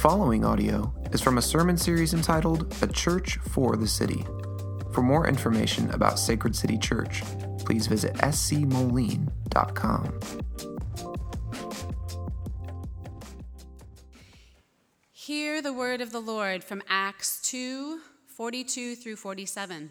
following 0.00 0.46
audio 0.46 0.90
is 1.12 1.20
from 1.20 1.36
a 1.36 1.42
sermon 1.42 1.76
series 1.76 2.14
entitled 2.14 2.74
A 2.80 2.86
Church 2.86 3.36
for 3.36 3.76
the 3.76 3.86
City. 3.86 4.24
For 4.92 5.02
more 5.02 5.28
information 5.28 5.90
about 5.90 6.18
Sacred 6.18 6.56
City 6.56 6.78
Church, 6.78 7.22
please 7.58 7.86
visit 7.86 8.14
scmoline.com. 8.14 9.28
Hear 15.12 15.60
the 15.60 15.74
word 15.74 16.00
of 16.00 16.12
the 16.12 16.20
Lord 16.20 16.64
from 16.64 16.82
Acts 16.88 17.38
2 17.42 18.00
42 18.26 18.96
through 18.96 19.16
47. 19.16 19.90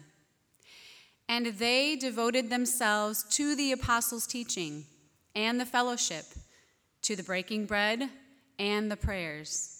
And 1.28 1.46
they 1.46 1.94
devoted 1.94 2.50
themselves 2.50 3.22
to 3.36 3.54
the 3.54 3.70
apostles' 3.70 4.26
teaching 4.26 4.86
and 5.36 5.60
the 5.60 5.66
fellowship, 5.66 6.24
to 7.02 7.14
the 7.14 7.22
breaking 7.22 7.66
bread 7.66 8.10
and 8.58 8.90
the 8.90 8.96
prayers. 8.96 9.79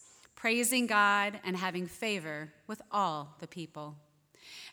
praising 0.41 0.87
God 0.87 1.39
and 1.45 1.55
having 1.55 1.85
favor 1.85 2.51
with 2.65 2.81
all 2.91 3.35
the 3.37 3.45
people. 3.45 3.95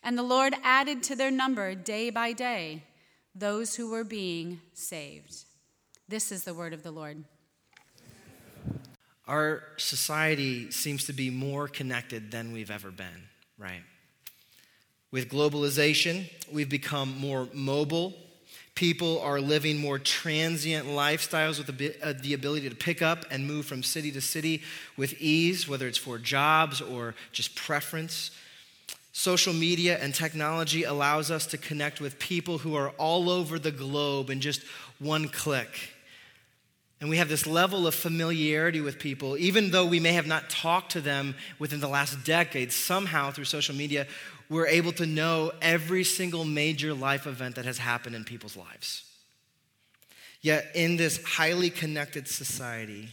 And 0.03 0.17
the 0.17 0.23
Lord 0.23 0.55
added 0.65 1.03
to 1.05 1.15
their 1.15 1.31
number 1.31 1.75
day 1.75 2.09
by 2.09 2.33
day 2.33 2.85
those 3.35 3.75
who 3.75 3.91
were 3.91 4.03
being 4.03 4.63
saved. 4.73 5.45
This 6.09 6.33
is 6.33 6.45
the 6.45 6.55
word 6.55 6.73
of 6.73 6.83
the 6.83 6.91
Lord. 6.91 7.23
Our 9.27 9.63
society 9.77 10.71
seems 10.71 11.05
to 11.05 11.13
be 11.13 11.29
more 11.29 11.69
connected 11.69 12.31
than 12.31 12.53
we've 12.53 12.71
ever 12.71 12.91
been, 12.91 13.29
right? 13.59 13.83
With 15.11 15.29
globalization, 15.29 16.31
we've 16.51 16.71
become 16.71 17.15
more 17.19 17.47
mobile. 17.53 18.15
People 18.79 19.21
are 19.23 19.41
living 19.41 19.77
more 19.77 19.99
transient 19.99 20.87
lifestyles 20.87 21.59
with 21.59 21.77
the, 21.77 21.97
uh, 22.01 22.15
ability 22.33 22.71
to 22.71 22.77
pick 22.77 23.03
up 23.03 23.25
and 23.29 23.45
move 23.45 23.67
from 23.67 23.83
city 23.83 24.13
to 24.13 24.21
city 24.21 24.63
with 24.97 25.21
ease, 25.21 25.67
whether 25.67 25.89
it's 25.89 25.99
for 25.99 26.17
jobs 26.17 26.81
or 26.81 27.17
just 27.33 27.57
preference. 27.57 28.31
Social 29.11 29.53
media 29.53 29.99
and 30.01 30.15
technology 30.15 30.85
allows 30.85 31.29
us 31.29 31.45
to 31.47 31.59
connect 31.59 32.01
with 32.01 32.21
people 32.21 32.59
who 32.59 32.77
are 32.77 32.91
all 32.91 33.31
over 33.31 33.59
the 33.59 33.73
globe 33.73 34.31
in 34.31 34.41
just 34.41 34.63
one 35.01 35.27
click. 35.27 35.91
And 37.01 37.11
we 37.11 37.17
have 37.17 37.29
this 37.29 37.49
level 37.49 37.85
of 37.85 37.97
familiarity 37.97 38.81
with 38.81 39.01
people, 39.01 39.37
even 39.39 39.73
though 39.73 39.87
we 39.87 39.99
may 39.99 40.13
have 40.13 40.29
not 40.29 40.51
talked 40.51 40.93
to 40.93 41.01
them 41.01 41.35
within 41.59 41.81
the 41.81 41.89
last 41.89 42.25
decade, 42.25 42.71
somehow 42.71 43.33
through 43.33 43.47
social 43.47 43.75
media, 43.75 44.07
we're 44.49 44.67
able 44.67 44.93
to 44.93 45.07
know 45.07 45.53
every 45.61 46.05
single 46.05 46.45
major 46.45 46.95
life 46.95 47.27
event 47.27 47.57
that 47.57 47.65
has 47.65 47.79
happened 47.79 48.15
in 48.15 48.25
people's 48.25 48.57
lives. 48.57 49.05
Yet, 50.41 50.71
in 50.75 50.97
this 50.97 51.23
highly 51.23 51.69
connected 51.69 52.29
society, 52.29 53.09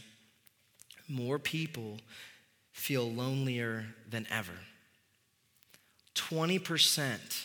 more 1.08 1.38
people 1.38 1.98
feel 2.72 3.10
lonelier 3.10 3.86
than 4.08 4.26
ever. 4.30 4.52
20% 6.14 7.44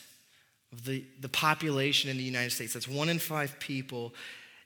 of 0.71 0.85
the, 0.85 1.03
the 1.19 1.29
population 1.29 2.09
in 2.09 2.17
the 2.17 2.23
United 2.23 2.51
States, 2.51 2.73
that's 2.73 2.87
one 2.87 3.09
in 3.09 3.19
five 3.19 3.59
people, 3.59 4.13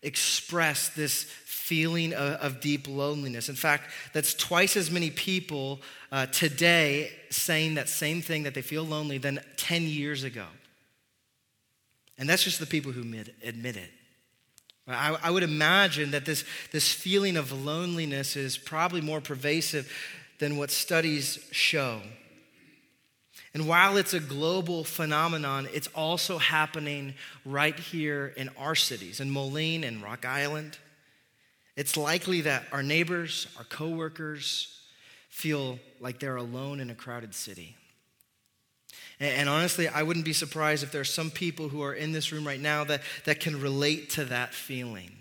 express 0.05 0.89
this 0.89 1.23
feeling 1.23 2.13
of, 2.13 2.33
of, 2.33 2.61
deep 2.61 2.87
loneliness. 2.87 3.49
In 3.49 3.55
fact, 3.55 3.89
that's 4.13 4.35
twice 4.35 4.77
as 4.77 4.91
many 4.91 5.09
people 5.09 5.81
uh, 6.11 6.27
today 6.27 7.11
saying 7.31 7.73
that 7.73 7.89
same 7.89 8.21
thing 8.21 8.43
that 8.43 8.53
they 8.53 8.61
feel 8.61 8.83
lonely 8.83 9.17
than 9.17 9.39
10 9.57 9.83
years 9.83 10.23
ago. 10.23 10.45
And 12.17 12.29
that's 12.29 12.43
just 12.43 12.59
the 12.59 12.67
people 12.67 12.91
who 12.91 13.01
admit, 13.01 13.35
admit 13.43 13.77
it. 13.77 13.89
I, 14.87 15.17
I 15.23 15.31
would 15.31 15.43
imagine 15.43 16.11
that 16.11 16.25
this, 16.25 16.45
this 16.71 16.93
feeling 16.93 17.35
of 17.35 17.51
loneliness 17.51 18.35
is 18.35 18.57
probably 18.57 19.01
more 19.01 19.19
pervasive 19.19 19.91
than 20.37 20.57
what 20.57 20.69
studies 20.69 21.39
show. 21.51 22.01
And 23.55 23.69
while 23.69 23.95
it's 23.95 24.13
a 24.13 24.19
global 24.19 24.83
phenomenon, 24.83 25.69
it's 25.73 25.87
also 25.95 26.37
happening 26.37 27.13
right 27.45 27.79
here 27.79 28.33
in 28.35 28.49
our 28.57 28.75
cities, 28.75 29.21
in 29.21 29.31
Moline 29.31 29.85
and 29.85 30.03
Rock 30.03 30.25
Island. 30.25 30.77
It's 31.77 31.95
likely 31.95 32.41
that 32.41 32.65
our 32.73 32.83
neighbors, 32.83 33.47
our 33.57 33.63
coworkers, 33.63 34.77
feel 35.29 35.79
like 36.01 36.19
they're 36.19 36.35
alone 36.35 36.81
in 36.81 36.89
a 36.89 36.95
crowded 36.95 37.33
city. 37.33 37.77
And, 39.21 39.47
honestly, 39.47 39.87
I 39.87 40.03
wouldn't 40.03 40.25
be 40.25 40.33
surprised 40.33 40.83
if 40.83 40.91
there 40.91 40.99
are 40.99 41.05
some 41.05 41.31
people 41.31 41.69
who 41.69 41.81
are 41.81 41.93
in 41.93 42.11
this 42.11 42.33
room 42.33 42.45
right 42.45 42.59
now 42.59 42.83
that, 42.83 43.03
that 43.23 43.39
can 43.39 43.61
relate 43.61 44.09
to 44.11 44.25
that 44.25 44.53
feeling. 44.53 45.11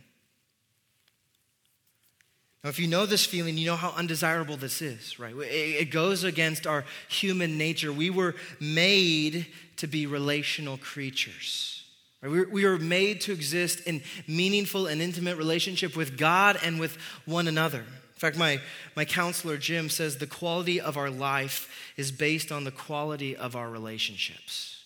Now, 2.65 2.71
if 2.71 2.79
you 2.79 2.87
know 2.87 3.05
this 3.05 3.27
feeling, 3.27 3.59
you 3.59 3.67
know 3.67 3.77
how 3.77 3.91
undesirable 3.91 4.57
this 4.57 4.81
is, 4.81 5.19
right? 5.19 5.35
It 5.37 5.91
goes 5.91 6.25
against 6.25 6.67
our 6.67 6.87
human 7.09 7.59
nature. 7.59 7.93
We 7.93 8.09
were 8.09 8.35
made 8.59 9.47
to 9.77 9.87
be 9.87 10.07
relational 10.07 10.79
creatures. 10.79 11.85
Right? 12.23 12.51
We 12.51 12.65
were 12.65 12.79
made 12.79 13.21
to 13.23 13.33
exist 13.33 13.81
in 13.87 14.03
meaningful 14.27 14.87
and 14.87 15.03
intimate 15.03 15.37
relationship 15.37 15.95
with 15.95 16.17
God 16.17 16.59
and 16.63 16.81
with 16.81 16.97
one 17.27 17.49
another. 17.49 17.81
In 17.81 18.21
fact, 18.21 18.39
my, 18.39 18.59
my 18.97 19.05
counselor, 19.05 19.59
Jim, 19.59 19.91
says 19.91 20.17
the 20.17 20.27
quality 20.27 20.81
of 20.81 20.97
our 20.97 21.11
life 21.11 21.69
is 21.99 22.11
based 22.11 22.51
on 22.51 22.65
the 22.65 22.71
quality 22.71 23.37
of 23.37 23.57
our 23.57 23.69
relationships. 23.69 24.83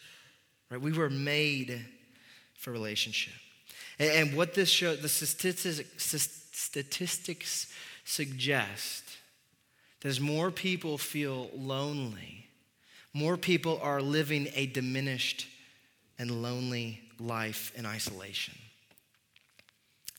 Right? 0.68 0.80
We 0.80 0.90
were 0.90 1.10
made 1.10 1.86
for 2.54 2.72
relationship. 2.72 3.34
And, 4.00 4.10
and 4.10 4.36
what 4.36 4.54
this 4.54 4.68
shows, 4.68 5.00
the 5.00 5.08
statistics, 5.08 6.37
statistics 6.58 7.72
suggest 8.04 9.04
that 10.00 10.08
as 10.08 10.20
more 10.20 10.50
people 10.50 10.98
feel 10.98 11.50
lonely, 11.54 12.46
more 13.12 13.36
people 13.36 13.78
are 13.82 14.02
living 14.02 14.48
a 14.54 14.66
diminished 14.66 15.46
and 16.18 16.42
lonely 16.42 17.00
life 17.18 17.72
in 17.76 17.86
isolation. 17.86 18.54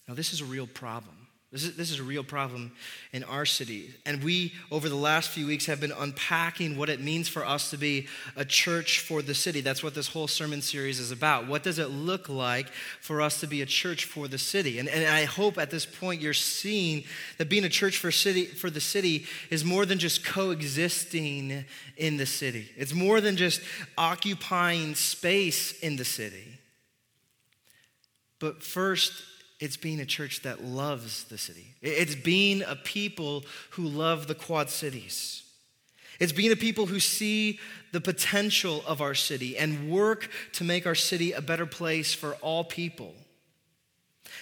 Now, 0.08 0.14
this 0.14 0.34
is 0.34 0.42
a 0.42 0.46
real 0.46 0.68
problem. 0.68 1.19
This 1.52 1.64
is, 1.64 1.76
this 1.76 1.90
is 1.90 2.00
a 2.00 2.04
real 2.04 2.24
problem 2.24 2.74
in 3.12 3.24
our 3.24 3.44
city. 3.44 3.96
And 4.06 4.24
we, 4.24 4.54
over 4.70 4.88
the 4.88 4.96
last 4.96 5.30
few 5.30 5.48
weeks, 5.48 5.66
have 5.66 5.82
been 5.82 5.92
unpacking 5.92 6.78
what 6.78 6.90
it 6.90 7.02
means 7.02 7.28
for 7.28 7.44
us 7.44 7.72
to 7.72 7.78
be 7.78 8.08
a 8.36 8.46
church 8.46 9.00
for 9.00 9.24
the 9.24 9.34
city. 9.34 9.62
That's 9.62 9.82
what 9.82 9.96
this 9.96 10.10
whole 10.10 10.28
sermon 10.28 10.62
series 10.62 11.00
is 11.00 11.10
about. 11.10 11.48
What 11.48 11.64
does 11.64 11.80
it 11.80 11.88
look 11.88 12.30
like 12.30 12.70
for 13.02 13.20
us 13.20 13.40
to 13.40 13.48
be 13.48 13.64
a 13.64 13.66
church 13.66 14.06
for 14.06 14.28
the 14.28 14.38
city? 14.38 14.78
And, 14.78 14.88
and 14.88 15.08
I 15.08 15.26
hope 15.26 15.58
at 15.58 15.72
this 15.72 15.88
point 15.88 16.22
you're 16.22 16.36
seeing 16.36 17.06
that 17.40 17.50
being 17.50 17.64
a 17.64 17.70
church 17.70 17.98
for, 17.98 18.12
city, 18.12 18.46
for 18.46 18.70
the 18.70 18.80
city 18.80 19.26
is 19.50 19.66
more 19.66 19.88
than 19.88 19.98
just 19.98 20.24
coexisting 20.24 21.66
in 21.98 22.18
the 22.18 22.28
city, 22.28 22.70
it's 22.78 22.94
more 22.94 23.22
than 23.22 23.36
just 23.36 23.60
occupying 23.98 24.94
space 24.94 25.80
in 25.80 25.96
the 25.96 26.06
city. 26.06 26.60
But 28.40 28.62
first, 28.62 29.24
it's 29.60 29.78
being 29.78 30.00
a 30.00 30.06
church 30.06 30.42
that 30.44 30.64
loves 30.64 31.26
the 31.26 31.38
city. 31.38 31.76
It's 31.82 32.16
being 32.16 32.62
a 32.62 32.76
people 32.76 33.44
who 33.72 33.84
love 33.84 34.28
the 34.28 34.36
Quad 34.36 34.70
Cities. 34.70 35.44
It's 36.20 36.32
being 36.32 36.52
a 36.52 36.56
people 36.56 36.86
who 36.86 37.00
see 37.00 37.60
the 37.92 38.02
potential 38.02 38.84
of 38.86 39.02
our 39.02 39.14
city 39.14 39.58
and 39.58 39.90
work 39.90 40.30
to 40.54 40.64
make 40.64 40.86
our 40.86 40.96
city 40.96 41.32
a 41.32 41.42
better 41.42 41.66
place 41.66 42.14
for 42.14 42.34
all 42.36 42.64
people. 42.64 43.14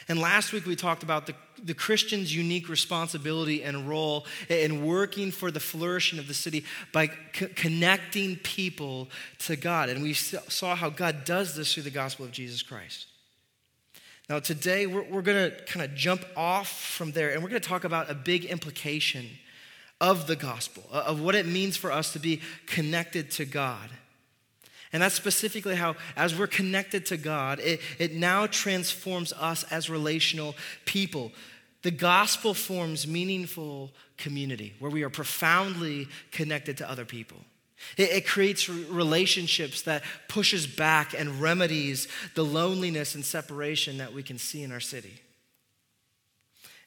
And 0.07 0.19
last 0.19 0.53
week 0.53 0.65
we 0.65 0.75
talked 0.75 1.03
about 1.03 1.27
the, 1.27 1.35
the 1.61 1.73
Christian's 1.73 2.35
unique 2.35 2.69
responsibility 2.69 3.63
and 3.63 3.87
role 3.87 4.25
in 4.49 4.85
working 4.85 5.31
for 5.31 5.51
the 5.51 5.59
flourishing 5.59 6.19
of 6.19 6.27
the 6.27 6.33
city 6.33 6.65
by 6.93 7.07
connecting 7.07 8.37
people 8.37 9.09
to 9.39 9.55
God. 9.55 9.89
And 9.89 10.01
we 10.01 10.13
saw 10.13 10.75
how 10.75 10.89
God 10.89 11.25
does 11.25 11.55
this 11.55 11.73
through 11.73 11.83
the 11.83 11.89
gospel 11.89 12.25
of 12.25 12.31
Jesus 12.31 12.61
Christ. 12.61 13.07
Now, 14.29 14.39
today 14.39 14.87
we're, 14.87 15.03
we're 15.03 15.21
going 15.21 15.51
to 15.51 15.63
kind 15.65 15.85
of 15.85 15.95
jump 15.95 16.25
off 16.35 16.69
from 16.69 17.11
there 17.13 17.31
and 17.31 17.41
we're 17.41 17.49
going 17.49 17.61
to 17.61 17.67
talk 17.67 17.85
about 17.85 18.09
a 18.09 18.13
big 18.13 18.45
implication 18.45 19.25
of 20.01 20.27
the 20.27 20.35
gospel, 20.35 20.83
of 20.91 21.21
what 21.21 21.33
it 21.33 21.45
means 21.45 21.77
for 21.77 21.91
us 21.91 22.13
to 22.13 22.19
be 22.19 22.41
connected 22.65 23.31
to 23.31 23.45
God. 23.45 23.89
And 24.93 25.01
that's 25.01 25.15
specifically 25.15 25.75
how, 25.75 25.95
as 26.15 26.37
we're 26.37 26.47
connected 26.47 27.05
to 27.07 27.17
God, 27.17 27.59
it, 27.59 27.81
it 27.99 28.13
now 28.13 28.47
transforms 28.47 29.33
us 29.33 29.63
as 29.71 29.89
relational 29.89 30.55
people. 30.85 31.31
The 31.81 31.91
gospel 31.91 32.53
forms 32.53 33.07
meaningful 33.07 33.91
community 34.17 34.73
where 34.79 34.91
we 34.91 35.03
are 35.03 35.09
profoundly 35.09 36.07
connected 36.31 36.77
to 36.77 36.89
other 36.89 37.05
people. 37.05 37.37
It, 37.95 38.09
it, 38.09 38.27
creates 38.27 38.67
relationships 38.67 39.83
that 39.83 40.03
pushes 40.27 40.65
back 40.65 41.13
and 41.13 41.41
remedies 41.41 42.07
the 42.35 42.43
loneliness 42.43 43.15
and 43.15 43.23
separation 43.23 43.99
that 43.99 44.13
we 44.13 44.23
can 44.23 44.37
see 44.37 44.63
in 44.63 44.71
our 44.71 44.79
city. 44.79 45.21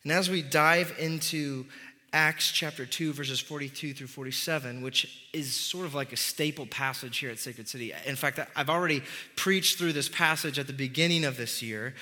And 0.02 0.12
as 0.12 0.30
we 0.30 0.42
dive 0.42 0.94
into 0.98 1.66
Acts 2.12 2.50
chapter 2.50 2.84
2, 2.86 3.12
verses 3.12 3.38
42 3.38 3.94
through 3.94 4.08
47, 4.08 4.82
which 4.82 5.28
is 5.32 5.54
sort 5.54 5.86
of 5.86 5.94
like 5.94 6.12
a 6.12 6.16
staple 6.16 6.66
passage 6.66 7.18
here 7.18 7.30
at 7.30 7.38
Sacred 7.38 7.68
City. 7.68 7.92
In 8.04 8.16
fact, 8.16 8.40
I've 8.56 8.70
already 8.70 9.02
preached 9.36 9.78
through 9.78 9.92
this 9.92 10.08
passage 10.08 10.58
at 10.58 10.66
the 10.66 10.72
beginning 10.72 11.24
of 11.24 11.36
this 11.36 11.62
year. 11.62 11.94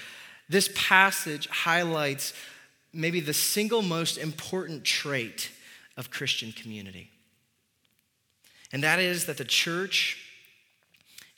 This 0.49 0.71
passage 0.75 1.47
highlights 1.49 2.33
maybe 2.93 3.21
the 3.21 3.35
single 3.35 3.83
most 3.83 4.17
important 4.17 4.85
trait 4.85 5.51
of 5.99 6.11
Christian 6.11 6.53
community. 6.53 7.11
And 8.73 8.83
that 8.85 8.99
is 8.99 9.27
that 9.27 9.39
the 9.39 9.45
church 9.45 10.19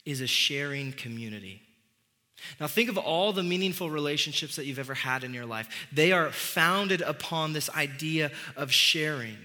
is 0.05 0.21
a 0.21 0.27
sharing 0.27 0.91
community. 0.91 1.61
Now, 2.59 2.67
think 2.67 2.89
of 2.89 2.97
all 2.97 3.33
the 3.33 3.43
meaningful 3.43 3.89
relationships 3.89 4.55
that 4.55 4.65
you've 4.65 4.79
ever 4.79 4.95
had 4.95 5.23
in 5.23 5.33
your 5.33 5.45
life. 5.45 5.87
They 5.91 6.11
are 6.11 6.31
founded 6.31 7.01
upon 7.01 7.53
this 7.53 7.69
idea 7.69 8.31
of 8.55 8.71
sharing. 8.71 9.37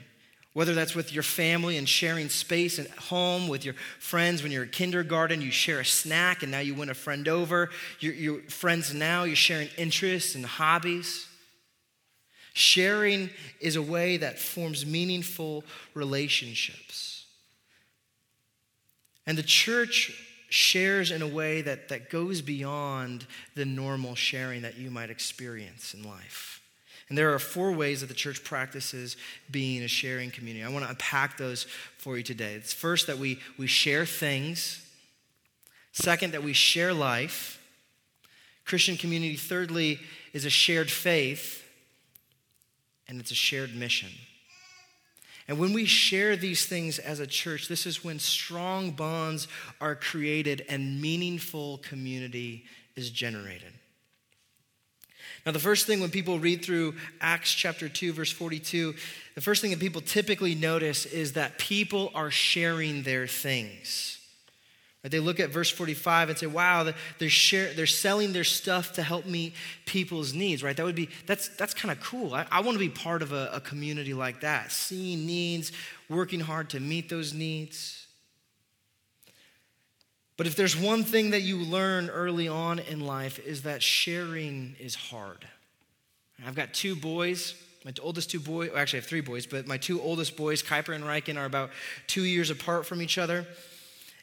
Whether 0.54 0.72
that's 0.72 0.94
with 0.94 1.12
your 1.12 1.22
family 1.22 1.76
and 1.76 1.86
sharing 1.86 2.30
space 2.30 2.78
at 2.78 2.88
home, 2.88 3.48
with 3.48 3.66
your 3.66 3.74
friends 3.98 4.42
when 4.42 4.50
you're 4.50 4.62
in 4.62 4.70
kindergarten, 4.70 5.42
you 5.42 5.50
share 5.50 5.80
a 5.80 5.84
snack 5.84 6.42
and 6.42 6.50
now 6.50 6.60
you 6.60 6.74
win 6.74 6.88
a 6.88 6.94
friend 6.94 7.28
over. 7.28 7.68
Your, 8.00 8.14
your 8.14 8.40
friends 8.44 8.94
now, 8.94 9.24
you're 9.24 9.36
sharing 9.36 9.68
interests 9.76 10.34
and 10.34 10.46
hobbies. 10.46 11.28
Sharing 12.54 13.28
is 13.60 13.76
a 13.76 13.82
way 13.82 14.16
that 14.16 14.38
forms 14.38 14.86
meaningful 14.86 15.62
relationships. 15.92 17.15
And 19.26 19.36
the 19.36 19.42
church 19.42 20.12
shares 20.48 21.10
in 21.10 21.22
a 21.22 21.26
way 21.26 21.62
that, 21.62 21.88
that 21.88 22.10
goes 22.10 22.40
beyond 22.40 23.26
the 23.54 23.64
normal 23.64 24.14
sharing 24.14 24.62
that 24.62 24.78
you 24.78 24.90
might 24.90 25.10
experience 25.10 25.94
in 25.94 26.02
life. 26.04 26.60
And 27.08 27.16
there 27.16 27.32
are 27.34 27.38
four 27.38 27.72
ways 27.72 28.00
that 28.00 28.08
the 28.08 28.14
church 28.14 28.42
practices 28.42 29.16
being 29.50 29.82
a 29.82 29.88
sharing 29.88 30.30
community. 30.30 30.64
I 30.64 30.68
want 30.68 30.84
to 30.84 30.90
unpack 30.90 31.36
those 31.36 31.64
for 31.98 32.16
you 32.16 32.22
today. 32.22 32.54
It's 32.54 32.72
first 32.72 33.06
that 33.06 33.18
we, 33.18 33.38
we 33.58 33.66
share 33.66 34.04
things, 34.04 34.84
second, 35.92 36.32
that 36.32 36.42
we 36.42 36.52
share 36.52 36.92
life. 36.92 37.60
Christian 38.64 38.96
community, 38.96 39.36
thirdly, 39.36 40.00
is 40.32 40.44
a 40.44 40.50
shared 40.50 40.90
faith, 40.90 41.64
and 43.06 43.20
it's 43.20 43.30
a 43.30 43.36
shared 43.36 43.76
mission. 43.76 44.10
And 45.48 45.58
when 45.58 45.72
we 45.72 45.84
share 45.84 46.36
these 46.36 46.66
things 46.66 46.98
as 46.98 47.20
a 47.20 47.26
church, 47.26 47.68
this 47.68 47.86
is 47.86 48.02
when 48.02 48.18
strong 48.18 48.90
bonds 48.90 49.46
are 49.80 49.94
created 49.94 50.64
and 50.68 51.00
meaningful 51.00 51.78
community 51.78 52.64
is 52.96 53.10
generated. 53.10 53.72
Now, 55.44 55.52
the 55.52 55.60
first 55.60 55.86
thing 55.86 56.00
when 56.00 56.10
people 56.10 56.40
read 56.40 56.64
through 56.64 56.96
Acts 57.20 57.54
chapter 57.54 57.88
2, 57.88 58.12
verse 58.12 58.32
42, 58.32 58.94
the 59.36 59.40
first 59.40 59.62
thing 59.62 59.70
that 59.70 59.78
people 59.78 60.00
typically 60.00 60.56
notice 60.56 61.06
is 61.06 61.34
that 61.34 61.58
people 61.58 62.10
are 62.16 62.32
sharing 62.32 63.04
their 63.04 63.28
things. 63.28 64.15
They 65.02 65.20
look 65.20 65.38
at 65.38 65.50
verse 65.50 65.70
45 65.70 66.30
and 66.30 66.38
say, 66.38 66.46
wow, 66.46 66.92
they're, 67.18 67.28
share, 67.28 67.72
they're 67.72 67.86
selling 67.86 68.32
their 68.32 68.44
stuff 68.44 68.94
to 68.94 69.02
help 69.02 69.24
meet 69.24 69.54
people's 69.84 70.34
needs, 70.34 70.62
right? 70.62 70.76
That 70.76 70.84
would 70.84 70.96
be, 70.96 71.08
that's, 71.26 71.48
that's 71.50 71.74
kind 71.74 71.92
of 71.92 72.00
cool. 72.00 72.34
I, 72.34 72.46
I 72.50 72.60
want 72.60 72.74
to 72.74 72.80
be 72.80 72.88
part 72.88 73.22
of 73.22 73.32
a, 73.32 73.50
a 73.52 73.60
community 73.60 74.14
like 74.14 74.40
that, 74.40 74.72
seeing 74.72 75.24
needs, 75.24 75.70
working 76.08 76.40
hard 76.40 76.70
to 76.70 76.80
meet 76.80 77.08
those 77.08 77.32
needs. 77.32 78.06
But 80.36 80.46
if 80.46 80.56
there's 80.56 80.76
one 80.76 81.04
thing 81.04 81.30
that 81.30 81.42
you 81.42 81.58
learn 81.58 82.10
early 82.10 82.48
on 82.48 82.78
in 82.78 83.00
life 83.00 83.38
is 83.38 83.62
that 83.62 83.82
sharing 83.82 84.76
is 84.78 84.94
hard. 84.94 85.46
I've 86.44 86.54
got 86.54 86.74
two 86.74 86.96
boys. 86.96 87.54
My 87.84 87.92
oldest 88.02 88.30
two 88.30 88.40
boys, 88.40 88.70
actually 88.74 88.98
I 88.98 89.00
have 89.02 89.08
three 89.08 89.20
boys, 89.20 89.46
but 89.46 89.66
my 89.66 89.78
two 89.78 90.02
oldest 90.02 90.36
boys, 90.36 90.62
Kuiper 90.62 90.94
and 90.94 91.04
Riken, 91.04 91.38
are 91.38 91.44
about 91.44 91.70
two 92.08 92.22
years 92.22 92.50
apart 92.50 92.84
from 92.84 93.00
each 93.00 93.16
other. 93.16 93.46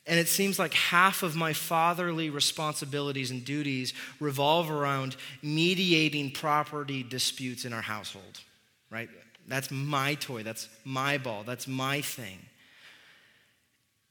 And 0.06 0.20
it 0.20 0.28
seems 0.28 0.60
like 0.60 0.74
half 0.74 1.24
of 1.24 1.36
my 1.36 1.54
fatherly 1.54 2.30
responsibilities 2.30 3.32
and 3.32 3.46
duties 3.46 3.94
revolve 4.20 4.70
around 4.70 5.16
mediating 5.42 6.32
property 6.32 7.04
disputes 7.04 7.64
in 7.64 7.72
our 7.72 7.82
household, 7.82 8.42
right? 8.90 9.10
That's 9.48 9.72
my 9.72 10.16
toy. 10.16 10.44
That's 10.44 10.68
my 10.84 11.18
ball. 11.18 11.44
That's 11.46 11.68
my 11.68 12.02
thing. 12.02 12.40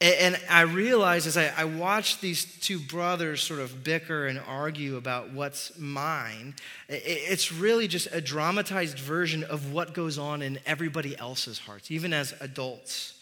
And 0.02 0.36
I 0.50 0.62
realize 0.62 1.28
as 1.28 1.36
I, 1.36 1.62
watch 1.62 2.20
these 2.20 2.44
two 2.58 2.80
brothers 2.80 3.40
sort 3.40 3.60
of 3.60 3.84
bicker 3.84 4.26
and 4.26 4.40
argue 4.48 4.96
about 4.96 5.30
what's 5.30 5.78
mine, 5.78 6.56
it's 6.88 7.52
really 7.52 7.86
just 7.86 8.08
a 8.10 8.20
dramatized 8.20 8.98
version 8.98 9.44
of 9.44 9.72
what 9.72 9.94
goes 9.94 10.18
on 10.18 10.42
in 10.42 10.58
everybody 10.66 11.16
else's 11.16 11.60
hearts, 11.60 11.92
even 11.92 12.12
as 12.12 12.34
adults. 12.40 13.14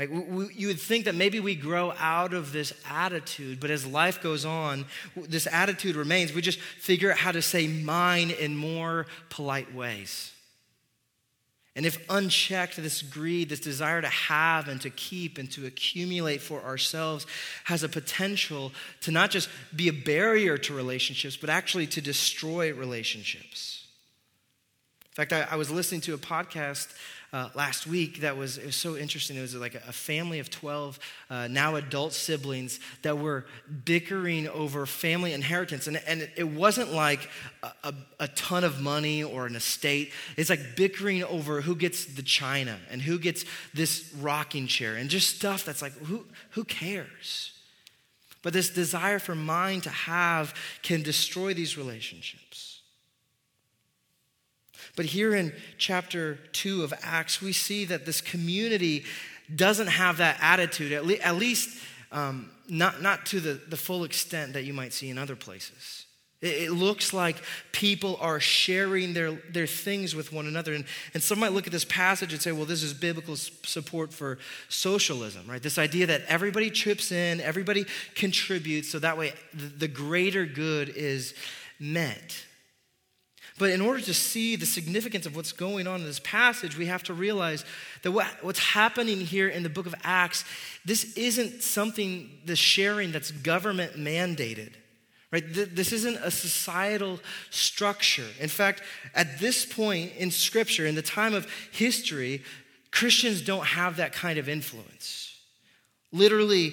Like 0.00 0.08
we, 0.10 0.46
you 0.54 0.68
would 0.68 0.80
think 0.80 1.04
that 1.04 1.14
maybe 1.14 1.40
we 1.40 1.54
grow 1.54 1.92
out 1.98 2.32
of 2.32 2.52
this 2.52 2.72
attitude, 2.88 3.60
but 3.60 3.68
as 3.68 3.86
life 3.86 4.22
goes 4.22 4.46
on, 4.46 4.86
this 5.14 5.46
attitude 5.46 5.94
remains. 5.94 6.32
We 6.32 6.40
just 6.40 6.58
figure 6.58 7.12
out 7.12 7.18
how 7.18 7.32
to 7.32 7.42
say 7.42 7.66
mine 7.66 8.30
in 8.30 8.56
more 8.56 9.04
polite 9.28 9.74
ways. 9.74 10.32
And 11.76 11.84
if 11.84 12.02
unchecked, 12.08 12.76
this 12.76 13.02
greed, 13.02 13.50
this 13.50 13.60
desire 13.60 14.00
to 14.00 14.08
have 14.08 14.68
and 14.68 14.80
to 14.80 14.88
keep 14.88 15.36
and 15.36 15.50
to 15.52 15.66
accumulate 15.66 16.40
for 16.40 16.62
ourselves 16.62 17.26
has 17.64 17.82
a 17.82 17.88
potential 17.88 18.72
to 19.02 19.10
not 19.10 19.30
just 19.30 19.50
be 19.76 19.88
a 19.88 19.92
barrier 19.92 20.56
to 20.56 20.74
relationships, 20.74 21.36
but 21.36 21.50
actually 21.50 21.86
to 21.88 22.00
destroy 22.00 22.72
relationships. 22.72 23.79
In 25.20 25.26
fact, 25.26 25.50
I, 25.50 25.54
I 25.54 25.58
was 25.58 25.70
listening 25.70 26.00
to 26.02 26.14
a 26.14 26.18
podcast 26.18 26.88
uh, 27.34 27.50
last 27.54 27.86
week 27.86 28.22
that 28.22 28.38
was, 28.38 28.58
was 28.58 28.74
so 28.74 28.96
interesting. 28.96 29.36
It 29.36 29.42
was 29.42 29.54
like 29.54 29.74
a, 29.74 29.92
family 29.92 30.38
of 30.38 30.48
12 30.48 30.98
uh, 31.28 31.46
now 31.48 31.74
adult 31.74 32.14
siblings 32.14 32.80
that 33.02 33.18
were 33.18 33.44
bickering 33.84 34.48
over 34.48 34.86
family 34.86 35.34
inheritance. 35.34 35.86
And, 35.88 36.00
and 36.06 36.26
it 36.38 36.48
wasn't 36.48 36.94
like 36.94 37.28
a, 37.62 37.70
a, 37.84 37.94
a 38.20 38.28
ton 38.28 38.64
of 38.64 38.80
money 38.80 39.22
or 39.22 39.44
an 39.44 39.56
estate, 39.56 40.10
it's 40.38 40.48
like 40.48 40.74
bickering 40.74 41.22
over 41.24 41.60
who 41.60 41.76
gets 41.76 42.06
the 42.06 42.22
china 42.22 42.78
and 42.90 43.02
who 43.02 43.18
gets 43.18 43.44
this 43.74 44.10
rocking 44.20 44.66
chair 44.66 44.94
and 44.94 45.10
just 45.10 45.36
stuff 45.36 45.66
that's 45.66 45.82
like, 45.82 45.92
who, 45.98 46.24
who 46.52 46.64
cares? 46.64 47.52
But 48.40 48.54
this 48.54 48.70
desire 48.70 49.18
for 49.18 49.34
mine 49.34 49.82
to 49.82 49.90
have 49.90 50.54
can 50.82 51.02
destroy 51.02 51.52
these 51.52 51.76
relationships. 51.76 52.69
But 55.00 55.06
here 55.06 55.34
in 55.34 55.54
chapter 55.78 56.34
2 56.52 56.82
of 56.82 56.92
Acts, 57.00 57.40
we 57.40 57.54
see 57.54 57.86
that 57.86 58.04
this 58.04 58.20
community 58.20 59.06
doesn't 59.56 59.86
have 59.86 60.18
that 60.18 60.36
attitude, 60.42 60.92
at, 60.92 61.06
le- 61.06 61.14
at 61.14 61.36
least 61.36 61.82
um, 62.12 62.50
not, 62.68 63.00
not 63.00 63.24
to 63.24 63.40
the, 63.40 63.54
the 63.54 63.78
full 63.78 64.04
extent 64.04 64.52
that 64.52 64.64
you 64.64 64.74
might 64.74 64.92
see 64.92 65.08
in 65.08 65.16
other 65.16 65.36
places. 65.36 66.04
It, 66.42 66.72
looks 66.72 67.14
like 67.14 67.36
people 67.72 68.18
are 68.20 68.40
sharing 68.40 69.14
their, 69.14 69.32
their 69.50 69.66
things 69.66 70.14
with 70.14 70.34
one 70.34 70.46
another. 70.46 70.74
And, 70.74 70.84
and 71.14 71.22
some 71.22 71.40
might 71.40 71.52
look 71.52 71.64
at 71.64 71.72
this 71.72 71.86
passage 71.86 72.34
and 72.34 72.42
say, 72.42 72.52
well, 72.52 72.66
this 72.66 72.82
is 72.82 72.92
biblical 72.92 73.36
support 73.36 74.12
for 74.12 74.36
socialism, 74.68 75.46
right? 75.48 75.62
This 75.62 75.78
idea 75.78 76.08
that 76.08 76.24
everybody 76.28 76.68
chips 76.68 77.10
in, 77.10 77.40
everybody 77.40 77.86
contributes, 78.14 78.90
so 78.90 78.98
that 78.98 79.16
way 79.16 79.32
the 79.54 79.88
greater 79.88 80.44
good 80.44 80.90
is 80.90 81.32
met. 81.78 82.44
But 83.60 83.72
in 83.72 83.82
order 83.82 84.00
to 84.00 84.14
see 84.14 84.56
the 84.56 84.64
significance 84.64 85.26
of 85.26 85.36
what's 85.36 85.52
going 85.52 85.86
on 85.86 86.00
in 86.00 86.06
this 86.06 86.18
passage, 86.18 86.78
we 86.78 86.86
have 86.86 87.02
to 87.02 87.12
realize 87.12 87.62
that 88.00 88.10
what, 88.10 88.26
what's 88.40 88.58
happening 88.58 89.20
here 89.20 89.48
in 89.48 89.62
the 89.62 89.68
book 89.68 89.84
of 89.84 89.94
Acts, 90.02 90.46
this 90.86 91.12
isn't 91.12 91.62
something, 91.62 92.30
the 92.46 92.56
sharing 92.56 93.12
that's 93.12 93.30
government 93.30 93.96
mandated. 93.96 94.72
Right? 95.30 95.44
This 95.46 95.92
isn't 95.92 96.16
a 96.16 96.30
societal 96.30 97.20
structure. 97.50 98.28
In 98.40 98.48
fact, 98.48 98.80
at 99.14 99.38
this 99.40 99.66
point 99.66 100.12
in 100.16 100.30
Scripture, 100.30 100.86
in 100.86 100.94
the 100.94 101.02
time 101.02 101.34
of 101.34 101.46
history, 101.70 102.42
Christians 102.90 103.42
don't 103.42 103.66
have 103.66 103.96
that 103.96 104.14
kind 104.14 104.38
of 104.38 104.48
influence. 104.48 105.38
Literally, 106.12 106.72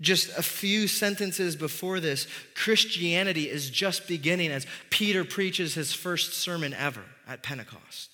just 0.00 0.36
a 0.36 0.42
few 0.42 0.88
sentences 0.88 1.56
before 1.56 2.00
this, 2.00 2.26
Christianity 2.54 3.48
is 3.48 3.70
just 3.70 4.08
beginning 4.08 4.50
as 4.50 4.66
Peter 4.90 5.24
preaches 5.24 5.74
his 5.74 5.92
first 5.92 6.34
sermon 6.34 6.74
ever 6.74 7.04
at 7.28 7.42
Pentecost. 7.42 8.10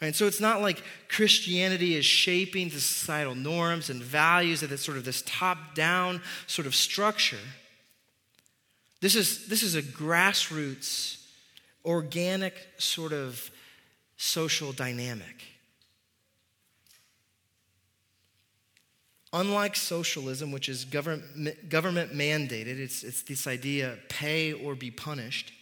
And 0.00 0.16
so 0.16 0.26
it's 0.26 0.40
not 0.40 0.60
like 0.60 0.82
Christianity 1.08 1.94
is 1.94 2.04
shaping 2.04 2.68
the 2.68 2.80
societal 2.80 3.36
norms 3.36 3.88
and 3.88 4.02
values 4.02 4.64
of 4.64 4.70
this 4.70 4.82
sort 4.82 4.96
of 4.96 5.04
this 5.04 5.22
top-down 5.24 6.20
sort 6.48 6.66
of 6.66 6.74
structure. 6.74 7.38
This 9.00 9.14
is, 9.14 9.46
this 9.46 9.62
is 9.62 9.76
a 9.76 9.82
grassroots 9.82 11.24
organic 11.84 12.54
sort 12.78 13.12
of 13.12 13.48
social 14.16 14.72
dynamic. 14.72 15.51
Unlike 19.32 19.76
socialism, 19.76 20.52
which 20.52 20.68
is 20.68 20.84
government, 20.84 21.68
government 21.70 22.12
mandated, 22.12 22.78
it's, 22.78 23.02
it's 23.02 23.22
this 23.22 23.46
idea 23.46 23.96
pay 24.08 24.52
or 24.52 24.74
be 24.74 24.90
punished. 24.90 25.52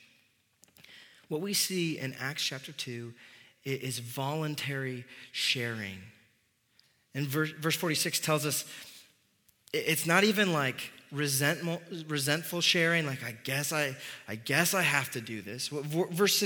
What 1.28 1.40
we 1.40 1.54
see 1.54 1.96
in 1.98 2.14
Acts 2.18 2.42
chapter 2.42 2.72
2 2.72 3.12
is 3.64 4.00
voluntary 4.00 5.04
sharing. 5.30 5.98
And 7.14 7.26
verse, 7.26 7.50
verse 7.52 7.76
46 7.76 8.18
tells 8.20 8.44
us 8.44 8.64
it's 9.72 10.06
not 10.06 10.24
even 10.24 10.52
like 10.52 10.90
resentful, 11.12 11.80
resentful 12.08 12.60
sharing, 12.60 13.06
like 13.06 13.22
I 13.22 13.36
guess 13.44 13.72
I, 13.72 13.96
I 14.26 14.34
guess 14.34 14.74
I 14.74 14.82
have 14.82 15.10
to 15.12 15.20
do 15.20 15.42
this. 15.42 15.68
Verse 15.68 16.38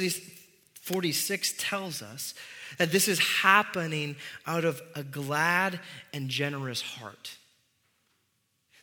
46 0.84 1.54
tells 1.56 2.02
us 2.02 2.34
that 2.76 2.92
this 2.92 3.08
is 3.08 3.18
happening 3.18 4.16
out 4.46 4.66
of 4.66 4.82
a 4.94 5.02
glad 5.02 5.80
and 6.12 6.28
generous 6.28 6.82
heart. 6.82 7.38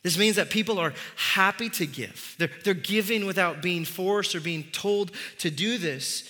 This 0.02 0.18
means 0.18 0.34
that 0.34 0.50
people 0.50 0.80
are 0.80 0.94
happy 1.14 1.70
to 1.70 1.86
give. 1.86 2.34
They're, 2.38 2.50
they're 2.64 2.74
giving 2.74 3.24
without 3.24 3.62
being 3.62 3.84
forced 3.84 4.34
or 4.34 4.40
being 4.40 4.64
told 4.72 5.12
to 5.38 5.50
do 5.50 5.78
this. 5.78 6.28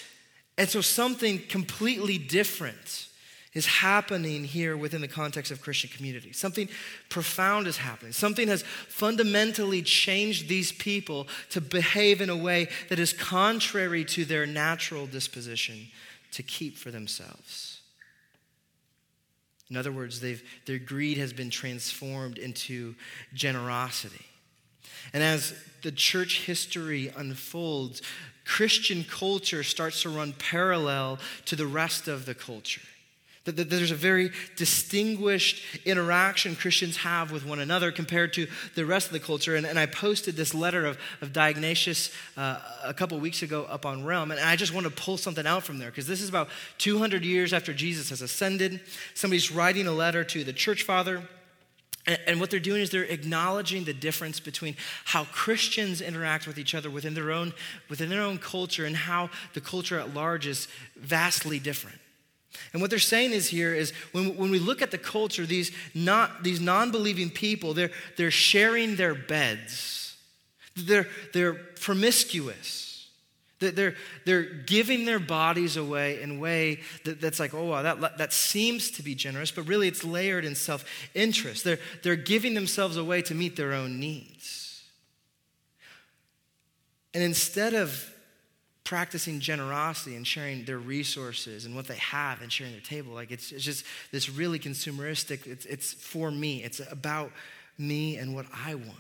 And 0.58 0.68
so 0.68 0.82
something 0.82 1.38
completely 1.48 2.18
different 2.18 3.08
is 3.54 3.66
happening 3.66 4.44
here 4.44 4.76
within 4.76 5.02
the 5.02 5.08
context 5.08 5.52
of 5.52 5.60
Christian 5.60 5.90
community. 5.90 6.32
Something 6.32 6.68
profound 7.10 7.66
is 7.66 7.76
happening. 7.76 8.12
Something 8.12 8.48
has 8.48 8.62
fundamentally 8.88 9.82
changed 9.82 10.48
these 10.48 10.72
people 10.72 11.26
to 11.50 11.60
behave 11.60 12.20
in 12.20 12.30
a 12.30 12.36
way 12.36 12.68
that 12.88 12.98
is 12.98 13.12
contrary 13.12 14.04
to 14.06 14.24
their 14.24 14.46
natural 14.46 15.06
disposition 15.06 15.88
to 16.32 16.42
keep 16.42 16.78
for 16.78 16.90
themselves. 16.90 17.80
In 19.68 19.76
other 19.76 19.92
words, 19.92 20.20
their 20.20 20.78
greed 20.78 21.18
has 21.18 21.32
been 21.32 21.50
transformed 21.50 22.38
into 22.38 22.94
generosity. 23.34 24.24
And 25.12 25.22
as 25.22 25.54
the 25.82 25.92
church 25.92 26.42
history 26.42 27.12
unfolds, 27.16 28.02
Christian 28.44 29.04
culture 29.04 29.62
starts 29.62 30.02
to 30.02 30.08
run 30.08 30.32
parallel 30.34 31.18
to 31.46 31.56
the 31.56 31.66
rest 31.66 32.08
of 32.08 32.24
the 32.26 32.34
culture. 32.34 32.82
That 33.44 33.56
there's 33.56 33.90
a 33.90 33.96
very 33.96 34.30
distinguished 34.56 35.64
interaction 35.84 36.54
Christians 36.54 36.98
have 36.98 37.32
with 37.32 37.44
one 37.44 37.58
another 37.58 37.90
compared 37.90 38.32
to 38.34 38.46
the 38.76 38.86
rest 38.86 39.08
of 39.08 39.12
the 39.12 39.20
culture. 39.20 39.56
And, 39.56 39.66
and 39.66 39.80
I 39.80 39.86
posted 39.86 40.36
this 40.36 40.54
letter 40.54 40.86
of, 40.86 40.96
of 41.20 41.32
Diognetus 41.32 42.14
uh, 42.36 42.60
a 42.84 42.94
couple 42.94 43.18
weeks 43.18 43.42
ago 43.42 43.64
up 43.64 43.84
on 43.84 44.04
Realm. 44.04 44.30
And 44.30 44.38
I 44.38 44.54
just 44.54 44.72
want 44.72 44.86
to 44.86 44.92
pull 44.92 45.16
something 45.16 45.44
out 45.44 45.64
from 45.64 45.78
there 45.78 45.90
because 45.90 46.06
this 46.06 46.22
is 46.22 46.28
about 46.28 46.50
200 46.78 47.24
years 47.24 47.52
after 47.52 47.74
Jesus 47.74 48.10
has 48.10 48.22
ascended. 48.22 48.80
Somebody's 49.14 49.50
writing 49.50 49.88
a 49.88 49.92
letter 49.92 50.22
to 50.22 50.44
the 50.44 50.52
church 50.52 50.84
father. 50.84 51.22
And, 52.06 52.18
and 52.26 52.40
what 52.40 52.50
they're 52.50 52.60
doing 52.60 52.80
is 52.80 52.90
they're 52.90 53.04
acknowledging 53.04 53.84
the 53.84 53.92
difference 53.92 54.40
between 54.40 54.76
how 55.04 55.24
Christians 55.24 56.00
interact 56.00 56.46
with 56.46 56.58
each 56.58 56.74
other 56.74 56.90
within 56.90 57.14
their 57.14 57.32
own, 57.32 57.52
within 57.88 58.08
their 58.08 58.22
own 58.22 58.38
culture 58.38 58.84
and 58.84 58.96
how 58.96 59.30
the 59.54 59.60
culture 59.60 59.98
at 59.98 60.14
large 60.14 60.46
is 60.46 60.68
vastly 60.96 61.58
different. 61.58 61.98
And 62.72 62.80
what 62.80 62.90
they're 62.90 62.98
saying 62.98 63.32
is 63.32 63.48
here 63.48 63.74
is 63.74 63.92
when, 64.12 64.36
when 64.36 64.50
we 64.50 64.58
look 64.58 64.82
at 64.82 64.90
the 64.90 64.98
culture, 64.98 65.46
these, 65.46 65.72
not, 65.94 66.42
these 66.42 66.60
non-believing 66.60 67.30
people, 67.30 67.74
they're, 67.74 67.90
they're 68.16 68.30
sharing 68.30 68.96
their 68.96 69.14
beds. 69.14 70.16
They're, 70.76 71.08
they're 71.32 71.54
promiscuous. 71.54 73.08
They're, 73.58 73.94
they're 74.24 74.42
giving 74.42 75.04
their 75.04 75.20
bodies 75.20 75.76
away 75.76 76.20
in 76.20 76.36
a 76.36 76.38
way 76.38 76.80
that, 77.04 77.20
that's 77.20 77.38
like, 77.38 77.54
oh, 77.54 77.66
wow, 77.66 77.82
that, 77.82 78.18
that 78.18 78.32
seems 78.32 78.90
to 78.92 79.02
be 79.02 79.14
generous, 79.14 79.50
but 79.50 79.68
really 79.68 79.88
it's 79.88 80.04
layered 80.04 80.44
in 80.44 80.54
self 80.54 80.84
interest. 81.14 81.64
They're, 81.64 81.78
they're 82.02 82.16
giving 82.16 82.54
themselves 82.54 82.96
away 82.96 83.22
to 83.22 83.34
meet 83.34 83.56
their 83.56 83.72
own 83.72 84.00
needs. 84.00 84.82
And 87.14 87.22
instead 87.22 87.74
of 87.74 88.11
practicing 88.84 89.40
generosity 89.40 90.16
and 90.16 90.26
sharing 90.26 90.64
their 90.64 90.78
resources 90.78 91.64
and 91.64 91.74
what 91.74 91.86
they 91.86 91.96
have 91.96 92.42
and 92.42 92.52
sharing 92.52 92.72
their 92.72 92.80
table. 92.80 93.14
Like 93.14 93.30
it's, 93.30 93.52
it's 93.52 93.64
just 93.64 93.84
this 94.10 94.28
really 94.28 94.58
consumeristic, 94.58 95.46
it's, 95.46 95.64
it's 95.66 95.92
for 95.92 96.30
me, 96.30 96.62
it's 96.62 96.80
about 96.90 97.30
me 97.78 98.16
and 98.16 98.34
what 98.34 98.46
I 98.52 98.74
want. 98.74 98.90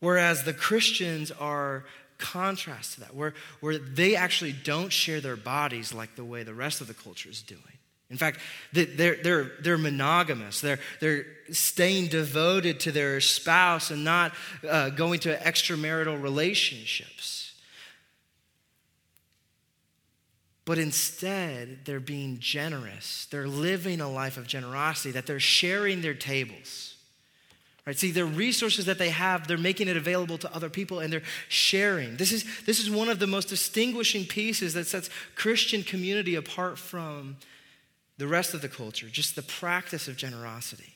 Whereas 0.00 0.44
the 0.44 0.52
Christians 0.52 1.30
are 1.30 1.84
contrast 2.18 2.94
to 2.94 3.00
that, 3.00 3.14
where, 3.14 3.34
where 3.60 3.78
they 3.78 4.16
actually 4.16 4.52
don't 4.52 4.92
share 4.92 5.20
their 5.20 5.36
bodies 5.36 5.92
like 5.92 6.16
the 6.16 6.24
way 6.24 6.42
the 6.42 6.54
rest 6.54 6.80
of 6.80 6.86
the 6.86 6.94
culture 6.94 7.28
is 7.28 7.42
doing. 7.42 7.60
In 8.08 8.16
fact, 8.16 8.38
they're, 8.72 9.16
they're, 9.16 9.50
they're 9.60 9.78
monogamous. 9.78 10.60
They're, 10.60 10.78
they're 11.00 11.26
staying 11.50 12.08
devoted 12.08 12.78
to 12.80 12.92
their 12.92 13.20
spouse 13.20 13.90
and 13.90 14.04
not 14.04 14.32
uh, 14.68 14.90
going 14.90 15.20
to 15.20 15.36
extramarital 15.36 16.22
relationships. 16.22 17.45
But 20.66 20.78
instead, 20.78 21.84
they're 21.84 22.00
being 22.00 22.38
generous. 22.40 23.28
They're 23.30 23.46
living 23.46 24.00
a 24.00 24.10
life 24.10 24.36
of 24.36 24.46
generosity, 24.48 25.12
that 25.12 25.24
they're 25.24 25.40
sharing 25.40 26.02
their 26.02 26.12
tables. 26.12 26.96
Right? 27.86 27.96
See, 27.96 28.10
the 28.10 28.24
resources 28.24 28.84
that 28.86 28.98
they 28.98 29.10
have, 29.10 29.46
they're 29.46 29.56
making 29.56 29.86
it 29.86 29.96
available 29.96 30.38
to 30.38 30.52
other 30.52 30.68
people 30.68 30.98
and 30.98 31.12
they're 31.12 31.22
sharing. 31.48 32.16
This 32.16 32.32
is, 32.32 32.44
this 32.66 32.80
is 32.80 32.90
one 32.90 33.08
of 33.08 33.20
the 33.20 33.28
most 33.28 33.48
distinguishing 33.48 34.24
pieces 34.24 34.74
that 34.74 34.88
sets 34.88 35.08
Christian 35.36 35.84
community 35.84 36.34
apart 36.34 36.78
from 36.78 37.36
the 38.18 38.26
rest 38.26 38.52
of 38.52 38.60
the 38.60 38.68
culture, 38.68 39.06
just 39.08 39.36
the 39.36 39.42
practice 39.42 40.08
of 40.08 40.16
generosity. 40.16 40.95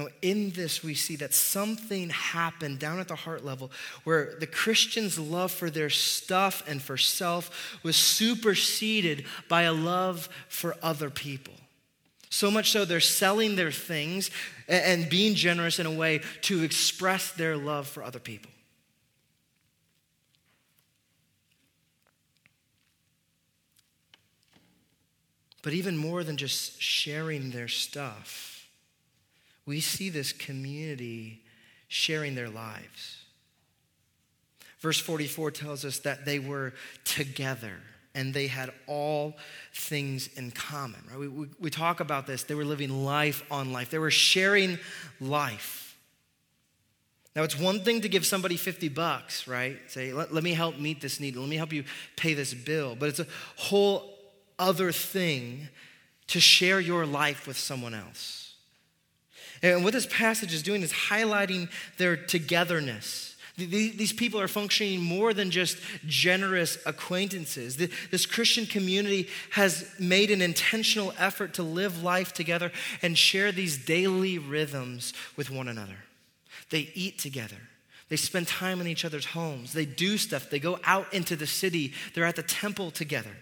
Now, 0.00 0.08
in 0.22 0.52
this, 0.52 0.82
we 0.82 0.94
see 0.94 1.16
that 1.16 1.34
something 1.34 2.08
happened 2.08 2.78
down 2.78 3.00
at 3.00 3.08
the 3.08 3.14
heart 3.14 3.44
level 3.44 3.70
where 4.04 4.34
the 4.40 4.46
Christians' 4.46 5.18
love 5.18 5.52
for 5.52 5.68
their 5.68 5.90
stuff 5.90 6.62
and 6.66 6.80
for 6.80 6.96
self 6.96 7.78
was 7.82 7.96
superseded 7.96 9.26
by 9.46 9.62
a 9.64 9.74
love 9.74 10.30
for 10.48 10.74
other 10.82 11.10
people. 11.10 11.52
So 12.30 12.50
much 12.50 12.70
so, 12.70 12.86
they're 12.86 12.98
selling 12.98 13.56
their 13.56 13.70
things 13.70 14.30
and 14.68 15.10
being 15.10 15.34
generous 15.34 15.78
in 15.78 15.84
a 15.84 15.92
way 15.92 16.22
to 16.42 16.62
express 16.62 17.32
their 17.32 17.58
love 17.58 17.86
for 17.86 18.02
other 18.02 18.20
people. 18.20 18.50
But 25.60 25.74
even 25.74 25.98
more 25.98 26.24
than 26.24 26.38
just 26.38 26.80
sharing 26.80 27.50
their 27.50 27.68
stuff, 27.68 28.59
we 29.70 29.78
see 29.78 30.10
this 30.10 30.32
community 30.32 31.40
sharing 31.86 32.34
their 32.34 32.48
lives. 32.48 33.22
Verse 34.80 34.98
44 34.98 35.52
tells 35.52 35.84
us 35.84 36.00
that 36.00 36.24
they 36.24 36.40
were 36.40 36.72
together 37.04 37.76
and 38.16 38.34
they 38.34 38.48
had 38.48 38.72
all 38.88 39.36
things 39.72 40.28
in 40.34 40.50
common. 40.50 40.98
Right? 41.08 41.20
We, 41.20 41.28
we, 41.28 41.46
we, 41.60 41.70
talk 41.70 42.00
about 42.00 42.26
this. 42.26 42.42
They 42.42 42.56
were 42.56 42.64
living 42.64 43.04
life 43.04 43.44
on 43.48 43.72
life, 43.72 43.90
they 43.90 44.00
were 44.00 44.10
sharing 44.10 44.76
life. 45.20 45.96
Now, 47.36 47.44
it's 47.44 47.56
one 47.56 47.84
thing 47.84 48.00
to 48.00 48.08
give 48.08 48.26
somebody 48.26 48.56
50 48.56 48.88
bucks, 48.88 49.46
right? 49.46 49.78
Say, 49.86 50.12
let, 50.12 50.34
let 50.34 50.42
me 50.42 50.52
help 50.52 50.80
meet 50.80 51.00
this 51.00 51.20
need, 51.20 51.36
let 51.36 51.48
me 51.48 51.54
help 51.54 51.72
you 51.72 51.84
pay 52.16 52.34
this 52.34 52.52
bill. 52.52 52.96
But 52.98 53.10
it's 53.10 53.20
a 53.20 53.26
whole 53.54 54.18
other 54.58 54.90
thing 54.90 55.68
to 56.26 56.40
share 56.40 56.80
your 56.80 57.06
life 57.06 57.46
with 57.46 57.56
someone 57.56 57.94
else. 57.94 58.49
And 59.62 59.84
what 59.84 59.92
this 59.92 60.06
passage 60.06 60.54
is 60.54 60.62
doing 60.62 60.82
is 60.82 60.92
highlighting 60.92 61.68
their 61.98 62.16
togetherness. 62.16 63.36
These 63.56 64.14
people 64.14 64.40
are 64.40 64.48
functioning 64.48 65.02
more 65.02 65.34
than 65.34 65.50
just 65.50 65.76
generous 66.06 66.78
acquaintances. 66.86 67.76
This 67.76 68.24
Christian 68.24 68.64
community 68.64 69.28
has 69.50 69.86
made 69.98 70.30
an 70.30 70.40
intentional 70.40 71.12
effort 71.18 71.54
to 71.54 71.62
live 71.62 72.02
life 72.02 72.32
together 72.32 72.72
and 73.02 73.18
share 73.18 73.52
these 73.52 73.76
daily 73.76 74.38
rhythms 74.38 75.12
with 75.36 75.50
one 75.50 75.68
another. 75.68 75.96
They 76.70 76.90
eat 76.94 77.18
together. 77.18 77.58
They 78.08 78.16
spend 78.16 78.48
time 78.48 78.80
in 78.80 78.86
each 78.86 79.04
other's 79.04 79.26
homes. 79.26 79.74
They 79.74 79.84
do 79.84 80.16
stuff. 80.16 80.48
They 80.48 80.58
go 80.58 80.80
out 80.84 81.12
into 81.12 81.36
the 81.36 81.46
city. 81.46 81.92
They're 82.14 82.24
at 82.24 82.36
the 82.36 82.42
temple 82.42 82.90
together. 82.90 83.36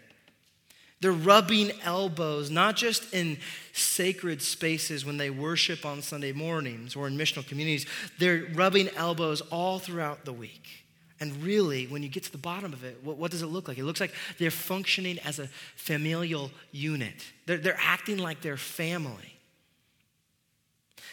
They're 1.00 1.12
rubbing 1.12 1.70
elbows, 1.84 2.50
not 2.50 2.76
just 2.76 3.14
in 3.14 3.38
sacred 3.72 4.42
spaces 4.42 5.04
when 5.04 5.16
they 5.16 5.30
worship 5.30 5.86
on 5.86 6.02
Sunday 6.02 6.32
mornings 6.32 6.96
or 6.96 7.06
in 7.06 7.16
missional 7.16 7.46
communities. 7.46 7.86
They're 8.18 8.46
rubbing 8.54 8.88
elbows 8.96 9.40
all 9.40 9.78
throughout 9.78 10.24
the 10.24 10.32
week. 10.32 10.84
And 11.20 11.42
really, 11.42 11.86
when 11.86 12.02
you 12.02 12.08
get 12.08 12.24
to 12.24 12.32
the 12.32 12.38
bottom 12.38 12.72
of 12.72 12.84
it, 12.84 12.98
what, 13.02 13.16
what, 13.16 13.30
does 13.30 13.42
it 13.42 13.46
look 13.46 13.68
like? 13.68 13.78
It 13.78 13.84
looks 13.84 14.00
like 14.00 14.14
they're 14.38 14.50
functioning 14.50 15.18
as 15.20 15.38
a 15.38 15.48
familial 15.76 16.50
unit, 16.72 17.24
they're, 17.46 17.58
they're 17.58 17.80
acting 17.80 18.18
like 18.18 18.40
they're 18.40 18.56
family. 18.56 19.34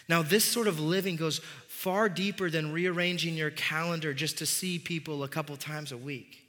Now, 0.08 0.22
this 0.22 0.46
sort 0.46 0.68
of 0.68 0.80
living 0.80 1.16
goes 1.16 1.42
far 1.68 2.10
deeper 2.10 2.52
than 2.52 2.72
rearranging 2.72 3.36
your 3.36 3.50
calendar 3.50 4.14
just 4.14 4.38
to 4.38 4.46
see 4.46 4.78
people 4.78 5.24
a 5.24 5.28
couple 5.28 5.58
times 5.58 5.92
a 5.92 5.98
week. 5.98 6.45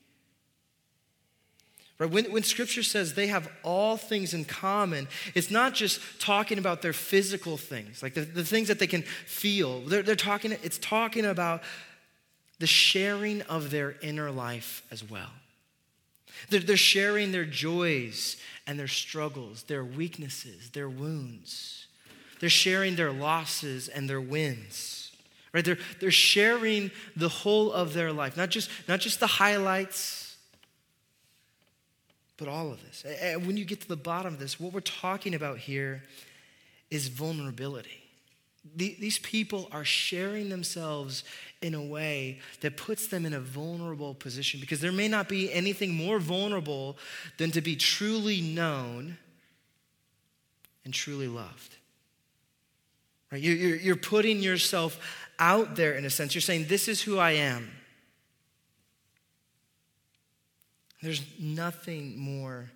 Right? 1.99 2.11
When, 2.11 2.31
when 2.31 2.43
scripture 2.43 2.83
says 2.83 3.15
they 3.15 3.29
have 3.29 3.51
all 3.63 3.97
things 3.97 4.35
in 4.35 4.45
common, 4.45 5.09
it's 5.35 5.51
not 5.51 5.73
just 5.73 6.01
talking 6.21 6.59
about 6.59 6.83
their 6.83 6.93
physical 6.93 7.57
things, 7.57 8.03
like 8.03 8.15
the, 8.15 8.21
the 8.21 8.45
things 8.45 8.69
that 8.69 8.79
they 8.79 8.87
can 8.87 9.03
feel. 9.03 9.81
They're, 9.81 10.03
they're 10.03 10.15
talking, 10.15 10.53
it's 10.53 10.79
talking 10.79 11.25
about 11.25 11.63
the 12.59 12.67
sharing 12.67 13.43
of 13.43 13.71
their 13.71 13.97
inner 14.03 14.31
life 14.31 14.83
as 14.91 15.03
well. 15.09 15.31
They're, 16.51 16.61
they're 16.61 16.77
sharing 16.77 17.33
their 17.33 17.47
joys 17.47 18.37
and 18.67 18.79
their 18.79 18.89
struggles, 18.89 19.63
their 19.65 19.85
weaknesses, 19.85 20.71
their 20.71 20.89
wounds. 20.89 21.87
They're 22.41 22.51
sharing 22.51 22.97
their 22.97 23.13
losses 23.13 23.89
and 23.89 24.09
their 24.09 24.21
wins. 24.21 25.13
Right? 25.55 25.65
They're, 25.65 25.79
they're 26.01 26.11
sharing 26.11 26.91
the 27.17 27.31
whole 27.31 27.73
of 27.73 27.95
their 27.95 28.13
life, 28.13 28.37
not 28.37 28.51
just, 28.51 28.69
not 28.87 29.01
just 29.01 29.21
the 29.21 29.27
highlights, 29.27 30.26
but 32.37 32.49
all 32.49 32.71
of 32.71 32.83
this. 32.83 33.05
And 33.21 33.47
when 33.47 33.57
you 33.57 33.65
get 33.65 33.81
to 33.83 33.89
the 33.89 33.97
bottom 33.97 34.35
of 34.35 34.41
this, 34.41 34.61
what 34.61 34.73
we're 34.73 34.81
talking 34.81 35.35
about 35.35 35.59
here 35.59 36.03
is 36.91 37.09
vulnerability. 37.09 38.03
These 38.75 39.21
people 39.21 39.69
are 39.71 39.85
sharing 39.85 40.49
themselves 40.49 41.23
in 41.63 41.75
a 41.75 41.83
way 41.83 42.41
that 42.63 42.77
puts 42.77 43.07
them 43.07 43.25
in 43.25 43.33
a 43.33 43.41
vulnerable 43.41 44.15
position 44.15 44.59
because 44.61 44.81
there 44.81 44.93
may 44.93 45.07
not 45.07 45.29
be 45.29 45.53
anything 45.53 45.95
more 45.95 46.19
vulnerable 46.19 46.99
than 47.39 47.53
to 47.53 47.61
be 47.61 47.77
truly 47.77 48.41
known 48.41 49.19
and 50.85 50.93
truly 50.93 51.29
loved. 51.29 51.77
Right? 53.31 53.41
You're 53.41 53.97
putting 53.97 54.41
yourself 54.41 54.99
out 55.39 55.77
there 55.77 55.95
in 55.95 56.05
a 56.05 56.11
sense. 56.11 56.35
You're 56.35 56.43
saying, 56.43 56.67
This 56.69 56.89
is 56.89 57.03
who 57.03 57.19
I 57.19 57.33
am. 57.33 57.71
There's 61.07 61.23
nothing 61.39 62.19
more 62.19 62.69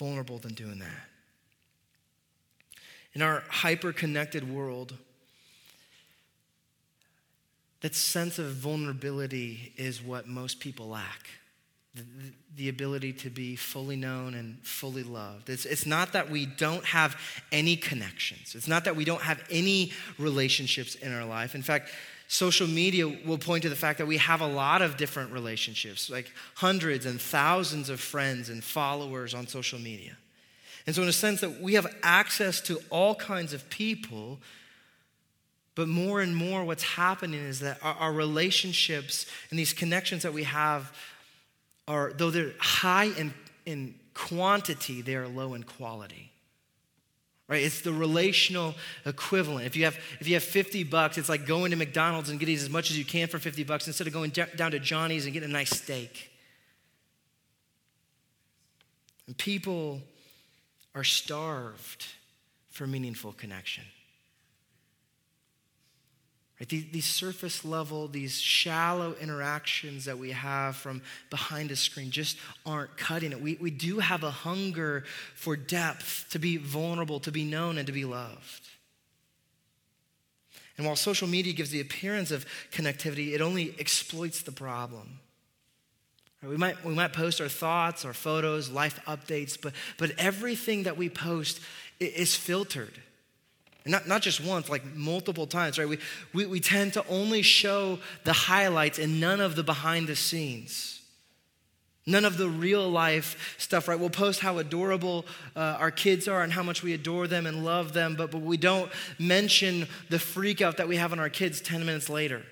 vulnerable 0.00 0.38
than 0.38 0.54
doing 0.54 0.80
that. 0.80 1.06
In 3.12 3.22
our 3.22 3.44
hyper 3.48 3.92
connected 3.92 4.52
world, 4.52 4.94
that 7.82 7.94
sense 7.94 8.40
of 8.40 8.46
vulnerability 8.46 9.72
is 9.76 10.02
what 10.02 10.26
most 10.26 10.58
people 10.58 10.88
lack. 10.88 11.28
The, 11.94 12.02
the, 12.56 12.68
ability 12.68 13.12
to 13.12 13.30
be 13.30 13.54
fully 13.54 13.94
known 13.94 14.34
and 14.34 14.58
fully 14.66 15.04
loved. 15.04 15.48
It's, 15.48 15.66
it's 15.66 15.86
not 15.86 16.14
that 16.14 16.28
we 16.28 16.46
don't 16.46 16.84
have 16.84 17.16
any 17.52 17.76
connections. 17.76 18.56
It's 18.56 18.66
not 18.66 18.86
that 18.86 18.96
we 18.96 19.04
don't 19.04 19.22
have 19.22 19.40
any 19.52 19.92
relationships 20.18 20.96
in 20.96 21.14
our 21.14 21.24
life. 21.24 21.54
In 21.54 21.62
fact, 21.62 21.90
social 22.28 22.66
media 22.66 23.06
will 23.06 23.38
point 23.38 23.62
to 23.62 23.68
the 23.68 23.76
fact 23.76 23.98
that 23.98 24.06
we 24.06 24.16
have 24.16 24.40
a 24.40 24.46
lot 24.46 24.82
of 24.82 24.96
different 24.96 25.32
relationships, 25.32 26.10
like 26.10 26.32
hundreds 26.56 27.06
and 27.06 27.20
thousands 27.20 27.88
of 27.88 28.00
friends 28.00 28.48
and 28.48 28.62
followers 28.64 29.34
on 29.34 29.46
social 29.46 29.78
media. 29.78 30.16
And 30.86 30.94
so, 30.94 31.02
in 31.02 31.08
a 31.08 31.12
sense, 31.12 31.40
that 31.40 31.60
we 31.60 31.74
have 31.74 31.86
access 32.02 32.60
to 32.62 32.80
all 32.90 33.14
kinds 33.14 33.52
of 33.52 33.68
people, 33.70 34.38
but 35.74 35.88
more 35.88 36.20
and 36.20 36.34
more, 36.34 36.64
what's 36.64 36.82
happening 36.82 37.40
is 37.40 37.60
that 37.60 37.78
our, 37.82 37.94
our 37.94 38.12
relationships 38.12 39.26
and 39.50 39.58
these 39.58 39.72
connections 39.72 40.22
that 40.22 40.32
we 40.32 40.44
have 40.44 40.92
are, 41.88 42.12
though 42.16 42.30
they're 42.30 42.54
high 42.58 43.10
in, 43.16 43.34
in 43.66 43.94
quantity, 44.14 45.02
they 45.02 45.14
are 45.14 45.28
low 45.28 45.54
in 45.54 45.62
quality 45.62 46.30
right? 47.48 47.62
It's 47.62 47.80
the 47.80 47.92
relational 47.92 48.74
equivalent. 49.04 49.66
If 49.66 49.76
you 49.76 49.84
have 49.84 49.96
if 50.20 50.28
you 50.28 50.34
have 50.34 50.42
50 50.42 50.84
bucks 50.84 51.18
it's 51.18 51.28
like 51.28 51.46
going 51.46 51.70
to 51.70 51.76
mcdonald's 51.76 52.30
and 52.30 52.40
getting 52.40 52.56
as 52.56 52.70
much 52.70 52.90
as 52.90 52.98
you 52.98 53.04
can 53.04 53.28
for 53.28 53.38
50 53.38 53.64
bucks 53.64 53.86
instead 53.86 54.06
of 54.06 54.12
going 54.12 54.30
down 54.30 54.70
to 54.72 54.78
johnny's 54.78 55.24
and 55.24 55.32
getting 55.32 55.50
a 55.50 55.52
nice 55.52 55.70
steak. 55.70 56.30
And 59.26 59.36
people 59.36 60.00
are 60.94 61.04
starved 61.04 62.06
for 62.70 62.86
meaningful 62.86 63.32
connection. 63.32 63.84
Right? 66.60 66.68
These, 66.68 66.86
these, 66.90 67.04
surface 67.04 67.64
level, 67.64 68.08
these 68.08 68.40
shallow 68.40 69.14
interactions 69.20 70.06
that 70.06 70.18
we 70.18 70.30
have 70.30 70.76
from 70.76 71.02
behind 71.28 71.70
a 71.70 71.76
screen 71.76 72.10
just 72.10 72.38
aren't 72.64 72.96
cutting 72.96 73.32
it. 73.32 73.40
We, 73.42 73.58
we 73.60 73.70
do 73.70 73.98
have 73.98 74.22
a 74.22 74.30
hunger 74.30 75.04
for 75.34 75.54
depth, 75.54 76.26
to 76.30 76.38
be 76.38 76.56
vulnerable, 76.56 77.20
to 77.20 77.30
be 77.30 77.44
known, 77.44 77.76
and 77.76 77.86
to 77.86 77.92
be 77.92 78.06
loved. 78.06 78.68
And 80.78 80.86
while 80.86 80.96
social 80.96 81.28
media 81.28 81.52
gives 81.52 81.70
the 81.70 81.80
appearance 81.80 82.30
of 82.30 82.46
connectivity, 82.70 83.34
it 83.34 83.40
only 83.40 83.74
exploits 83.78 84.42
the 84.42 84.52
problem. 84.52 85.20
We 86.42 86.56
might, 86.56 86.84
we 86.84 86.94
might 86.94 87.12
post 87.12 87.40
our 87.40 87.48
thoughts, 87.48 88.04
our 88.04 88.12
photos, 88.12 88.70
life 88.70 89.00
updates, 89.06 89.60
but, 89.60 89.72
but 89.98 90.12
everything 90.18 90.84
that 90.84 90.96
we 90.96 91.08
post 91.08 91.60
is 91.98 92.36
filtered. 92.36 92.92
And 93.86 93.92
not, 93.92 94.08
not 94.08 94.20
just 94.20 94.40
once, 94.40 94.68
like 94.68 94.84
multiple 94.96 95.46
times, 95.46 95.78
right? 95.78 95.88
We, 95.88 95.98
we, 96.34 96.44
we 96.44 96.58
tend 96.58 96.94
to 96.94 97.06
only 97.06 97.40
show 97.42 98.00
the 98.24 98.32
highlights 98.32 98.98
and 98.98 99.20
none 99.20 99.40
of 99.40 99.54
the 99.54 99.62
behind 99.62 100.08
the 100.08 100.16
scenes. 100.16 101.00
None 102.04 102.24
of 102.24 102.36
the 102.36 102.48
real 102.48 102.90
life 102.90 103.54
stuff, 103.58 103.86
right? 103.86 103.96
We'll 103.96 104.10
post 104.10 104.40
how 104.40 104.58
adorable 104.58 105.24
uh, 105.54 105.76
our 105.78 105.92
kids 105.92 106.26
are 106.26 106.42
and 106.42 106.52
how 106.52 106.64
much 106.64 106.82
we 106.82 106.94
adore 106.94 107.28
them 107.28 107.46
and 107.46 107.64
love 107.64 107.92
them, 107.92 108.16
but, 108.16 108.32
but 108.32 108.42
we 108.42 108.56
don't 108.56 108.90
mention 109.20 109.86
the 110.10 110.18
freak 110.18 110.60
out 110.60 110.78
that 110.78 110.88
we 110.88 110.96
have 110.96 111.12
on 111.12 111.20
our 111.20 111.30
kids 111.30 111.60
10 111.60 111.86
minutes 111.86 112.08
later. 112.08 112.42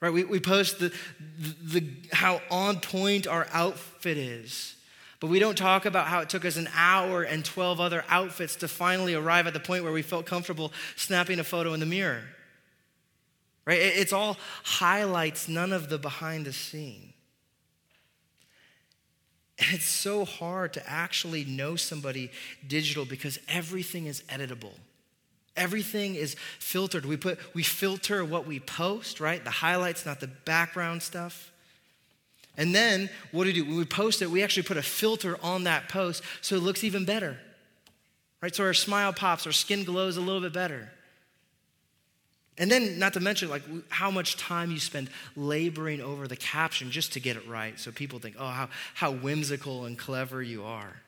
Right? 0.00 0.10
We, 0.10 0.24
we 0.24 0.40
post 0.40 0.78
the, 0.78 0.90
the, 1.38 1.80
the, 1.80 1.86
how 2.14 2.40
on 2.50 2.80
point 2.80 3.26
our 3.26 3.46
outfit 3.52 4.16
is. 4.16 4.75
But 5.20 5.28
we 5.28 5.38
don't 5.38 5.56
talk 5.56 5.86
about 5.86 6.08
how 6.08 6.20
it 6.20 6.28
took 6.28 6.44
us 6.44 6.56
an 6.56 6.68
hour 6.74 7.22
and 7.22 7.44
12 7.44 7.80
other 7.80 8.04
outfits 8.08 8.56
to 8.56 8.68
finally 8.68 9.14
arrive 9.14 9.46
at 9.46 9.54
the 9.54 9.60
point 9.60 9.82
where 9.82 9.92
we 9.92 10.02
felt 10.02 10.26
comfortable 10.26 10.72
snapping 10.94 11.38
a 11.38 11.44
photo 11.44 11.72
in 11.72 11.80
the 11.80 11.86
mirror. 11.86 12.22
Right? 13.64 13.80
It's 13.80 14.12
all 14.12 14.36
highlights, 14.62 15.48
none 15.48 15.72
of 15.72 15.88
the 15.88 15.98
behind 15.98 16.44
the 16.44 16.52
scene. 16.52 17.14
And 19.58 19.74
it's 19.74 19.86
so 19.86 20.24
hard 20.24 20.74
to 20.74 20.88
actually 20.88 21.44
know 21.44 21.76
somebody 21.76 22.30
digital 22.66 23.06
because 23.06 23.38
everything 23.48 24.06
is 24.06 24.22
editable. 24.28 24.74
Everything 25.56 26.14
is 26.14 26.36
filtered. 26.58 27.06
We 27.06 27.16
put 27.16 27.38
we 27.54 27.62
filter 27.62 28.22
what 28.22 28.46
we 28.46 28.60
post, 28.60 29.18
right? 29.18 29.42
The 29.42 29.50
highlights, 29.50 30.04
not 30.04 30.20
the 30.20 30.26
background 30.26 31.02
stuff. 31.02 31.50
And 32.56 32.74
then 32.74 33.10
what 33.32 33.44
do 33.44 33.50
we 33.50 33.52
do? 33.54 33.64
When 33.64 33.76
we 33.76 33.84
post 33.84 34.22
it, 34.22 34.30
we 34.30 34.42
actually 34.42 34.62
put 34.62 34.76
a 34.76 34.82
filter 34.82 35.38
on 35.42 35.64
that 35.64 35.88
post 35.88 36.22
so 36.40 36.56
it 36.56 36.62
looks 36.62 36.84
even 36.84 37.04
better. 37.04 37.38
Right? 38.40 38.54
So 38.54 38.64
our 38.64 38.74
smile 38.74 39.12
pops, 39.12 39.46
our 39.46 39.52
skin 39.52 39.84
glows 39.84 40.16
a 40.16 40.20
little 40.20 40.40
bit 40.40 40.52
better. 40.52 40.90
And 42.58 42.70
then, 42.70 42.98
not 42.98 43.12
to 43.12 43.20
mention, 43.20 43.50
like 43.50 43.62
how 43.90 44.10
much 44.10 44.36
time 44.36 44.70
you 44.70 44.78
spend 44.78 45.10
laboring 45.36 46.00
over 46.00 46.26
the 46.26 46.36
caption 46.36 46.90
just 46.90 47.12
to 47.12 47.20
get 47.20 47.36
it 47.36 47.46
right, 47.46 47.78
so 47.78 47.92
people 47.92 48.18
think, 48.18 48.36
"Oh, 48.38 48.48
how 48.48 48.70
how 48.94 49.10
whimsical 49.10 49.84
and 49.84 49.98
clever 49.98 50.42
you 50.42 50.64
are." 50.64 51.02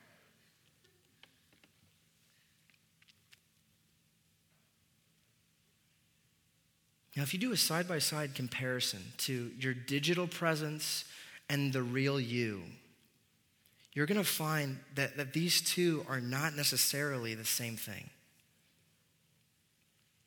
Now, 7.17 7.23
if 7.23 7.33
you 7.33 7.41
do 7.41 7.51
a 7.51 7.57
side 7.57 7.89
by 7.89 7.99
side 7.99 8.35
comparison 8.35 9.13
to 9.19 9.51
your 9.59 9.73
digital 9.75 10.27
presence 10.27 11.05
and 11.49 11.73
the 11.73 11.83
real 11.83 12.21
you, 12.21 12.63
you're 13.93 14.07
going 14.07 14.19
to 14.19 14.25
find 14.25 14.79
that, 14.95 15.17
that 15.17 15.33
these 15.33 15.61
two 15.61 16.05
are 16.09 16.21
not 16.21 16.55
necessarily 16.55 17.35
the 17.35 17.45
same 17.45 17.77
thing. 17.77 18.11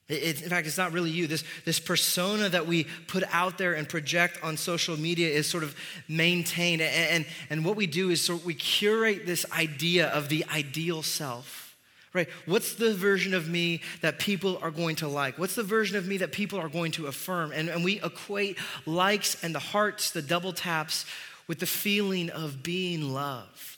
It, 0.10 0.42
in 0.42 0.50
fact, 0.50 0.68
it's 0.68 0.78
not 0.78 0.92
really 0.92 1.10
you. 1.10 1.26
This, 1.26 1.44
this 1.64 1.80
persona 1.80 2.50
that 2.50 2.68
we 2.68 2.86
put 3.08 3.24
out 3.32 3.58
there 3.58 3.74
and 3.74 3.88
project 3.88 4.44
on 4.44 4.58
social 4.58 5.00
media 5.00 5.30
is 5.30 5.48
sort 5.48 5.64
of 5.64 5.76
maintained. 6.10 6.82
And, 6.82 7.10
and, 7.10 7.26
and 7.50 7.66
what 7.66 7.78
we 7.78 7.88
do 7.88 8.10
is 8.10 8.22
sort 8.22 8.40
of 8.40 8.46
we 8.46 8.56
curate 8.56 9.26
this 9.26 9.46
idea 9.54 10.08
of 10.10 10.28
the 10.28 10.46
ideal 10.54 11.02
self 11.02 11.71
right? 12.14 12.28
What's 12.46 12.76
the 12.76 12.94
version 12.94 13.34
of 13.34 13.48
me 13.48 13.82
that 14.02 14.20
people 14.20 14.60
are 14.62 14.72
going 14.72 14.98
to 14.98 15.08
like? 15.08 15.38
What's 15.38 15.56
the 15.56 15.64
version 15.64 15.98
of 15.98 16.08
me 16.08 16.18
that 16.18 16.32
people 16.32 16.60
are 16.60 16.70
going 16.70 16.92
to 16.94 17.08
affirm? 17.08 17.52
And, 17.54 17.70
and 17.70 17.84
we 17.84 18.02
equate 18.02 18.58
likes 18.86 19.42
and 19.44 19.56
the 19.56 19.60
hearts, 19.60 20.12
the 20.12 20.22
double 20.22 20.54
taps, 20.54 21.06
with 21.48 21.60
the 21.60 21.66
feeling 21.66 22.30
of 22.30 22.64
being 22.64 23.14
loved. 23.14 23.72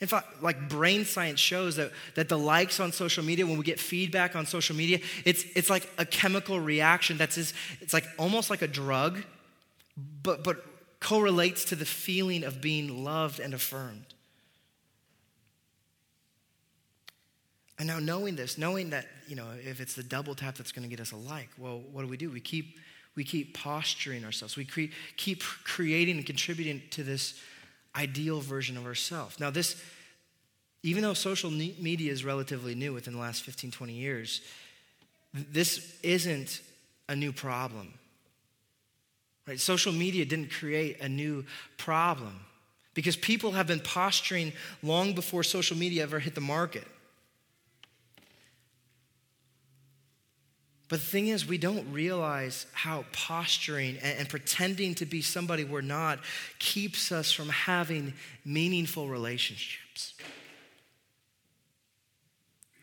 In 0.00 0.08
fact, 0.08 0.42
like 0.42 0.68
brain 0.68 1.04
science 1.04 1.40
shows 1.40 1.76
that, 1.76 1.92
that 2.14 2.28
the 2.28 2.38
likes 2.38 2.80
on 2.80 2.92
social 2.92 3.24
media, 3.24 3.46
when 3.46 3.56
we 3.56 3.64
get 3.64 3.80
feedback 3.80 4.36
on 4.36 4.44
social 4.44 4.76
media, 4.76 4.98
it's, 5.24 5.44
it's 5.54 5.70
like 5.70 5.88
a 5.98 6.04
chemical 6.04 6.60
reaction 6.60 7.16
that's 7.16 7.38
is 7.38 7.54
it's 7.80 7.94
like 7.94 8.04
almost 8.18 8.50
like 8.50 8.60
a 8.60 8.68
drug, 8.68 9.22
but, 10.22 10.44
but 10.44 10.64
correlates 11.00 11.64
to 11.66 11.76
the 11.76 11.84
feeling 11.84 12.44
of 12.44 12.60
being 12.60 13.04
loved 13.04 13.38
and 13.38 13.54
affirmed. 13.54 14.14
And 17.78 17.88
now 17.88 17.98
knowing 17.98 18.36
this, 18.36 18.56
knowing 18.56 18.90
that, 18.90 19.06
you 19.26 19.34
know, 19.34 19.48
if 19.64 19.80
it's 19.80 19.94
the 19.94 20.02
double 20.02 20.34
tap 20.34 20.56
that's 20.56 20.72
going 20.72 20.88
to 20.88 20.88
get 20.88 21.00
us 21.00 21.12
a 21.12 21.16
like, 21.16 21.48
well, 21.58 21.82
what 21.92 22.02
do 22.02 22.08
we 22.08 22.16
do? 22.16 22.30
We 22.30 22.40
keep 22.40 22.78
we 23.16 23.24
keep 23.24 23.54
posturing 23.54 24.24
ourselves. 24.24 24.56
We 24.56 24.64
cre- 24.64 24.92
keep 25.16 25.42
creating 25.42 26.16
and 26.16 26.26
contributing 26.26 26.82
to 26.90 27.04
this 27.04 27.40
ideal 27.94 28.40
version 28.40 28.76
of 28.76 28.86
ourselves. 28.86 29.38
Now, 29.38 29.50
this, 29.50 29.80
even 30.82 31.02
though 31.02 31.14
social 31.14 31.50
media 31.50 32.10
is 32.10 32.24
relatively 32.24 32.74
new 32.74 32.92
within 32.92 33.14
the 33.14 33.20
last 33.20 33.42
15, 33.42 33.70
20 33.70 33.92
years, 33.92 34.40
this 35.32 35.96
isn't 36.02 36.60
a 37.08 37.14
new 37.14 37.32
problem. 37.32 37.94
Right? 39.46 39.60
Social 39.60 39.92
media 39.92 40.24
didn't 40.24 40.50
create 40.50 41.00
a 41.00 41.08
new 41.08 41.44
problem 41.76 42.40
because 42.94 43.16
people 43.16 43.52
have 43.52 43.66
been 43.66 43.80
posturing 43.80 44.52
long 44.82 45.14
before 45.14 45.42
social 45.42 45.76
media 45.76 46.02
ever 46.02 46.18
hit 46.18 46.34
the 46.34 46.40
market. 46.40 46.86
But 50.94 51.00
the 51.00 51.06
thing 51.06 51.26
is, 51.26 51.44
we 51.44 51.58
don't 51.58 51.92
realize 51.92 52.66
how 52.72 53.04
posturing 53.10 53.96
and, 53.96 54.20
and, 54.20 54.28
pretending 54.28 54.94
to 54.94 55.04
be 55.04 55.22
somebody 55.22 55.64
we're 55.64 55.80
not 55.80 56.20
keeps 56.60 57.10
us 57.10 57.32
from 57.32 57.48
having 57.48 58.12
meaningful 58.44 59.08
relationships. 59.08 60.14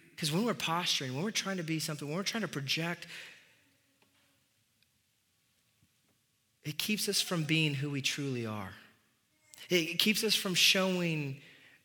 Because 0.09 0.29
when 0.29 0.43
we're 0.43 0.53
posturing, 0.53 1.15
when 1.15 1.23
we're 1.23 1.31
trying 1.31 1.55
to 1.55 1.63
be 1.63 1.79
something, 1.79 2.05
when 2.05 2.17
we're 2.17 2.23
trying 2.23 2.41
to 2.41 2.49
project, 2.49 3.07
it 6.65 6.77
keeps 6.77 7.07
us 7.07 7.21
from 7.21 7.45
being 7.45 7.73
who 7.73 7.89
we 7.91 8.01
truly 8.01 8.45
are. 8.45 8.73
It 9.69 9.99
keeps 9.99 10.25
us 10.25 10.35
from 10.35 10.53
showing 10.53 11.37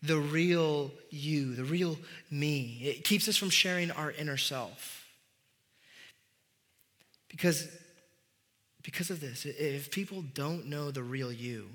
the 0.03 0.19
real 0.19 0.91
you, 1.11 1.55
the 1.55 1.63
real 1.63 1.97
me. 2.33 2.81
It 2.83 3.05
keeps 3.05 3.29
us 3.29 3.37
from 3.37 3.51
sharing 3.51 3.93
our 3.93 4.11
inner 4.11 4.37
self. 4.37 4.96
Because, 7.37 7.69
because 8.83 9.11
of 9.11 9.21
this, 9.21 9.45
if 9.45 9.91
people 9.91 10.25
don't 10.33 10.67
know 10.67 10.91
the 10.91 11.03
real 11.03 11.31
you, 11.31 11.69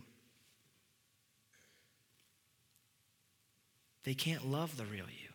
they 4.03 4.15
can't 4.15 4.49
love 4.49 4.75
the 4.75 4.85
real 4.85 5.05
you. 5.05 5.29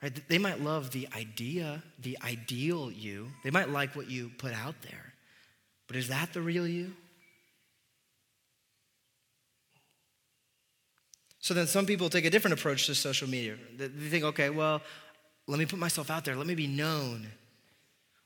Right? 0.00 0.28
They 0.28 0.38
might 0.38 0.60
love 0.60 0.92
the 0.92 1.08
idea, 1.16 1.82
the 1.98 2.16
ideal 2.24 2.92
you. 2.92 3.32
They 3.42 3.50
might 3.50 3.70
like 3.70 3.96
what 3.96 4.08
you 4.08 4.30
put 4.38 4.52
out 4.52 4.76
there. 4.82 5.14
But 5.88 5.96
is 5.96 6.06
that 6.08 6.32
the 6.32 6.40
real 6.40 6.68
you? 6.68 6.92
So 11.40 11.54
then 11.54 11.66
some 11.66 11.86
people 11.86 12.08
take 12.08 12.24
a 12.24 12.30
different 12.30 12.56
approach 12.56 12.86
to 12.86 12.94
social 12.94 13.28
media. 13.28 13.56
They 13.76 13.88
think, 13.88 14.22
okay, 14.24 14.48
well, 14.48 14.80
let 15.48 15.58
me 15.58 15.66
put 15.66 15.80
myself 15.80 16.08
out 16.08 16.24
there. 16.24 16.36
Let 16.36 16.46
me 16.46 16.54
be 16.54 16.68
known. 16.68 17.26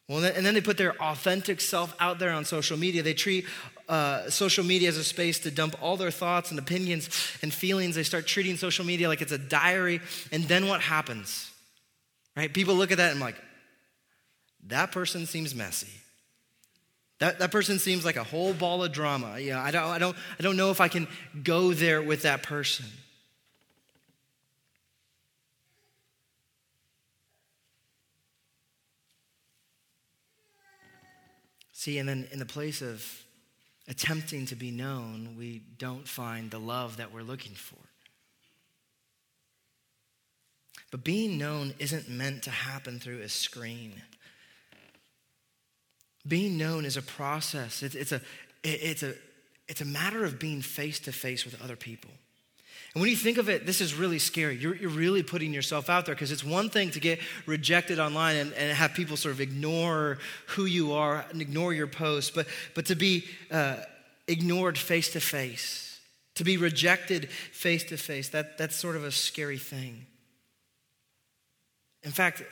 Well, 0.08 0.24
and 0.24 0.44
then 0.44 0.54
they 0.54 0.62
put 0.62 0.78
their 0.78 1.00
authentic 1.02 1.60
self 1.60 1.94
out 2.00 2.18
there 2.18 2.32
on 2.32 2.46
social 2.46 2.78
media. 2.78 3.02
They 3.02 3.12
treat 3.12 3.44
uh, 3.90 4.30
social 4.30 4.64
media 4.64 4.88
as 4.88 4.96
a 4.96 5.04
space 5.04 5.38
to 5.40 5.50
dump 5.50 5.76
all 5.82 5.98
their 5.98 6.10
thoughts 6.10 6.50
and 6.50 6.58
opinions 6.58 7.10
and 7.42 7.52
feelings. 7.52 7.94
They 7.94 8.02
start 8.02 8.26
treating 8.26 8.56
social 8.56 8.86
media 8.86 9.08
like 9.08 9.20
it's 9.20 9.32
a 9.32 9.38
diary. 9.38 10.00
And 10.32 10.44
then 10.44 10.66
what 10.66 10.80
happens? 10.80 11.50
Right? 12.34 12.52
People 12.52 12.74
look 12.74 12.90
at 12.90 12.96
that 12.98 13.12
and 13.12 13.20
like, 13.20 13.36
that 14.68 14.92
person 14.92 15.26
seems 15.26 15.54
messy. 15.54 15.92
That, 17.18 17.40
that 17.40 17.50
person 17.50 17.78
seems 17.78 18.04
like 18.04 18.16
a 18.16 18.24
whole 18.24 18.54
ball 18.54 18.84
of 18.84 18.92
drama. 18.92 19.38
Yeah, 19.38 19.62
I 19.62 19.70
don't, 19.70 19.84
I, 19.84 19.98
don't, 19.98 20.16
I 20.38 20.42
don't 20.42 20.56
know 20.56 20.70
if 20.70 20.80
I 20.80 20.88
can 20.88 21.06
go 21.42 21.74
there 21.74 22.00
with 22.00 22.22
that 22.22 22.42
person. 22.42 22.86
See, 31.78 31.98
and 31.98 32.08
then 32.08 32.26
in 32.32 32.40
the 32.40 32.44
place 32.44 32.82
of 32.82 33.08
attempting 33.86 34.46
to 34.46 34.56
be 34.56 34.72
known, 34.72 35.36
we 35.38 35.62
don't 35.78 36.08
find 36.08 36.50
the 36.50 36.58
love 36.58 36.96
that 36.96 37.12
we're 37.14 37.22
looking 37.22 37.54
for. 37.54 37.78
But 40.90 41.04
being 41.04 41.38
known 41.38 41.74
isn't 41.78 42.08
meant 42.08 42.42
to 42.42 42.50
happen 42.50 42.98
through 42.98 43.20
a 43.20 43.28
screen. 43.28 44.02
Being 46.26 46.58
known 46.58 46.84
is 46.84 46.96
a 46.96 47.02
process, 47.02 47.84
it's, 47.84 47.94
it's, 47.94 48.10
a, 48.10 48.20
it's, 48.64 49.04
a, 49.04 49.14
it's 49.68 49.80
a 49.80 49.84
matter 49.84 50.24
of 50.24 50.40
being 50.40 50.62
face 50.62 50.98
to 50.98 51.12
face 51.12 51.44
with 51.44 51.62
other 51.62 51.76
people. 51.76 52.10
And 52.94 53.02
when 53.02 53.10
you 53.10 53.16
think 53.16 53.38
of 53.38 53.48
it, 53.48 53.66
this 53.66 53.80
is 53.80 53.94
really 53.94 54.18
scary. 54.18 54.56
You're, 54.56 54.74
you're 54.74 54.90
really 54.90 55.22
putting 55.22 55.52
yourself 55.52 55.90
out 55.90 56.06
there 56.06 56.14
because 56.14 56.32
it's 56.32 56.44
one 56.44 56.70
thing 56.70 56.90
to 56.92 57.00
get 57.00 57.20
rejected 57.44 57.98
online 57.98 58.36
and, 58.36 58.52
and, 58.54 58.76
have 58.76 58.94
people 58.94 59.16
sort 59.16 59.34
of 59.34 59.40
ignore 59.40 60.18
who 60.48 60.64
you 60.64 60.94
are 60.94 61.24
and 61.30 61.42
ignore 61.42 61.74
your 61.74 61.86
posts, 61.86 62.30
but, 62.30 62.46
but 62.74 62.86
to 62.86 62.94
be 62.94 63.24
uh, 63.50 63.76
ignored 64.26 64.78
face 64.78 65.12
to 65.12 65.20
face, 65.20 66.00
to 66.34 66.44
be 66.44 66.56
rejected 66.56 67.30
face 67.30 67.84
to 67.84 67.96
face, 67.98 68.30
that's 68.30 68.76
sort 68.76 68.96
of 68.96 69.04
a 69.04 69.12
scary 69.12 69.58
thing. 69.58 70.06
In 72.02 72.10
fact, 72.10 72.42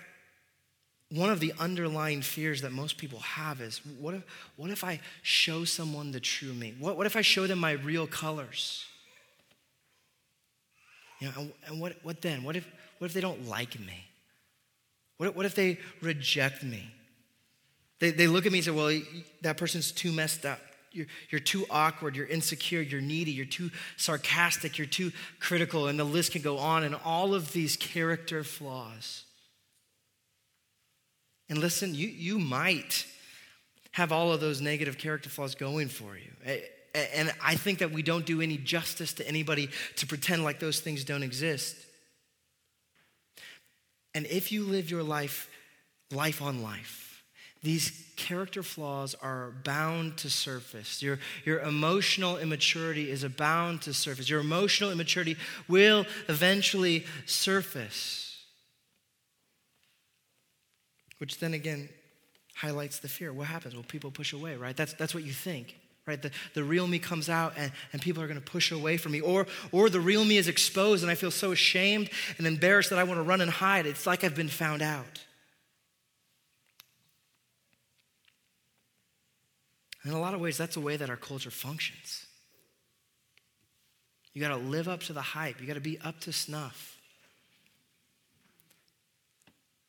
one 1.11 1.31
of 1.31 1.41
the 1.41 1.55
underlying 1.59 2.21
fears 2.21 2.63
that 2.63 2.73
most 2.73 2.99
people 2.99 3.21
have 3.21 3.61
is 3.61 3.81
what 3.99 4.15
if, 4.15 4.23
what 4.57 4.71
if 4.71 4.85
I 4.85 5.01
show 5.23 5.65
someone 5.65 6.11
the 6.11 6.21
true 6.21 6.53
me? 6.53 6.75
What, 6.79 6.97
what 6.97 7.07
if 7.07 7.17
I 7.17 7.23
show 7.23 7.47
them 7.47 7.61
my 7.61 7.73
real 7.73 8.07
colors? 8.07 8.85
You 11.21 11.29
know, 11.29 11.35
and, 11.39 11.53
and 11.67 11.81
what, 11.81 11.97
what 12.03 12.21
then? 12.21 12.43
What 12.43 12.57
if, 12.57 12.67
what 12.99 13.07
if 13.07 13.15
they 13.15 13.21
don't 13.21 13.49
like 13.49 13.79
me? 13.79 14.05
What, 15.19 15.35
what 15.35 15.47
if 15.47 15.55
they 15.55 15.79
reject 16.03 16.63
me? 16.63 16.91
They, 17.99 18.11
they 18.11 18.27
look 18.27 18.45
at 18.47 18.53
me 18.53 18.59
and 18.59 18.65
say, 18.65 18.71
well, 18.71 19.01
that 19.43 19.57
person's 19.57 19.91
too 19.93 20.13
messed 20.13 20.45
up. 20.45 20.61
You're, 20.93 21.07
you're 21.31 21.41
too 21.41 21.67
awkward, 21.71 22.17
you're 22.17 22.27
insecure, 22.27 22.81
you're 22.81 23.03
needy, 23.03 23.31
you're 23.31 23.45
too 23.45 23.71
sarcastic, 23.97 24.79
you're 24.79 24.87
too 24.87 25.13
critical, 25.41 25.89
and 25.89 25.99
the 25.99 26.05
list 26.05 26.33
can 26.33 26.43
go 26.43 26.59
on, 26.59 26.85
and 26.85 26.95
all 27.05 27.35
of 27.35 27.53
these 27.53 27.77
character 27.77 28.43
flaws. 28.43 29.25
And 31.49 31.59
listen, 31.59 31.95
you, 31.95 32.09
you 32.09 32.39
might 32.39 33.07
have 33.93 34.11
all 34.11 34.33
of 34.33 34.41
those 34.41 34.61
negative 34.61 34.99
character 34.99 35.29
flaws 35.29 35.55
going 35.55 35.89
for 35.89 36.17
you. 36.17 36.31
Eh, 36.45 36.61
And 36.97 37.33
I 37.43 37.57
think 37.57 37.81
that 37.81 37.93
we 37.93 38.03
don't 38.03 38.25
do 38.25 38.41
any 38.41 38.57
justice 38.57 39.13
to 39.15 39.29
anybody 39.29 39.69
to 39.97 40.07
pretend 40.07 40.45
like 40.45 40.61
those 40.61 40.81
things 40.81 41.05
don't 41.05 41.23
exist. 41.23 41.77
And 44.15 44.27
if 44.27 44.51
you 44.51 44.65
live 44.65 44.91
your 44.91 45.03
life, 45.03 45.51
life 46.11 46.41
on 46.41 46.63
life, 46.63 47.23
these 47.63 48.11
character 48.17 48.63
flaws 48.63 49.15
are 49.21 49.53
bound 49.63 50.17
to 50.19 50.31
surface. 50.31 51.03
Your, 51.03 51.19
your 51.45 51.61
emotional 51.61 52.39
immaturity 52.39 53.11
is 53.11 53.25
bound 53.25 53.83
to 53.83 53.93
surface. 53.93 54.31
Your 54.31 54.41
emotional 54.41 54.91
immaturity 54.91 55.37
will 55.69 56.07
eventually 56.29 57.05
surface. 57.27 58.43
Which 61.19 61.41
then 61.41 61.53
again 61.53 61.91
highlights 62.55 63.01
the 63.01 63.09
fear. 63.09 63.35
What 63.35 63.49
happens? 63.49 63.75
Well, 63.75 63.85
people 63.87 64.11
push 64.11 64.33
away, 64.33 64.57
right? 64.57 64.77
That's, 64.77 64.95
that's 64.95 65.13
what 65.13 65.25
you 65.25 65.33
think 65.33 65.77
right? 66.07 66.23
The, 66.23 66.31
the 66.55 66.63
real 66.63 66.87
me 66.87 66.99
comes 66.99 67.29
out 67.29 67.55
and, 67.57 67.73
and 67.93 68.01
people 68.01 68.23
are 68.23 68.29
going 68.29 68.41
to 68.41 68.45
push 68.45 68.71
away 68.71 68.97
from 68.97 69.13
me. 69.13 69.21
Or 69.21 69.47
or 69.73 69.91
the 69.91 70.01
real 70.01 70.25
me 70.25 70.37
is 70.37 70.49
exposed 70.49 71.03
and 71.03 71.11
i 71.11 71.15
feel 71.15 71.31
so 71.31 71.53
ashamed 71.53 72.11
and 72.39 72.47
embarrassed 72.47 72.91
that 72.91 72.99
i 72.99 73.05
want 73.05 73.19
to 73.19 73.23
run 73.23 73.41
and 73.41 73.51
hide. 73.51 73.87
It's 73.87 74.07
like 74.07 74.25
i've 74.25 74.37
been 74.37 74.49
found 74.49 74.83
out. 74.83 75.25
In 80.05 80.13
a 80.13 80.21
lot 80.21 80.35
of 80.35 80.41
ways 80.41 80.57
that's 80.57 80.75
the 80.75 80.81
way 80.81 80.97
that 80.97 81.11
our 81.11 81.17
culture 81.17 81.51
functions. 81.51 82.27
You 84.33 84.43
got 84.43 84.49
to 84.49 84.57
live 84.57 84.87
up 84.87 85.01
to 85.05 85.15
the 85.15 85.23
hype. 85.23 85.63
You 85.63 85.67
got 85.67 85.75
to 85.75 85.81
be 85.81 85.99
up 86.05 86.21
to 86.21 86.33
snuff. 86.33 86.99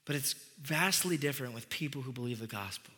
But 0.06 0.16
it's 0.16 0.36
vastly 0.62 1.18
different 1.18 1.54
with 1.54 1.70
people 1.70 2.02
who 2.02 2.14
believe 2.14 2.40
the 2.40 2.48
gospel 2.48 2.94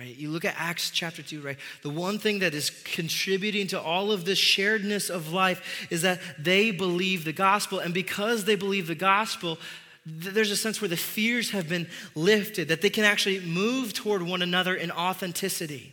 Right? 0.00 0.16
You 0.16 0.30
look 0.30 0.46
at 0.46 0.54
Acts 0.56 0.88
chapter 0.88 1.20
2, 1.20 1.42
right? 1.42 1.58
The 1.82 1.90
one 1.90 2.18
thing 2.18 2.38
that 2.38 2.54
is 2.54 2.70
contributing 2.70 3.66
to 3.66 3.78
all 3.78 4.12
of 4.12 4.24
this 4.24 4.38
sharedness 4.40 5.10
of 5.10 5.30
life 5.30 5.88
is 5.90 6.00
that 6.00 6.20
they 6.38 6.70
believe 6.70 7.26
the 7.26 7.34
gospel. 7.34 7.80
And 7.80 7.92
because 7.92 8.46
they 8.46 8.56
believe 8.56 8.86
the 8.86 8.94
gospel, 8.94 9.58
there's 10.06 10.50
a 10.50 10.56
sense 10.56 10.80
where 10.80 10.88
the 10.88 10.96
fears 10.96 11.50
have 11.50 11.68
been 11.68 11.86
lifted, 12.14 12.68
that 12.68 12.80
they 12.80 12.88
can 12.88 13.04
actually 13.04 13.40
move 13.40 13.92
toward 13.92 14.22
one 14.22 14.40
another 14.40 14.74
in 14.74 14.90
authenticity. 14.90 15.92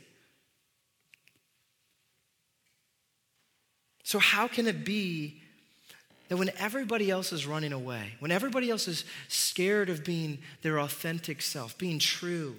So, 4.04 4.20
how 4.20 4.48
can 4.48 4.68
it 4.68 4.86
be 4.86 5.42
that 6.30 6.38
when 6.38 6.52
everybody 6.58 7.12
else 7.12 7.34
is 7.34 7.46
running 7.46 7.74
away, 7.74 8.14
when 8.20 8.32
everybody 8.32 8.70
else 8.70 8.88
is 8.88 9.04
scared 9.28 9.90
of 9.90 10.06
being 10.06 10.38
their 10.62 10.80
authentic 10.80 11.42
self, 11.42 11.78
being 11.78 12.00
true, 12.00 12.56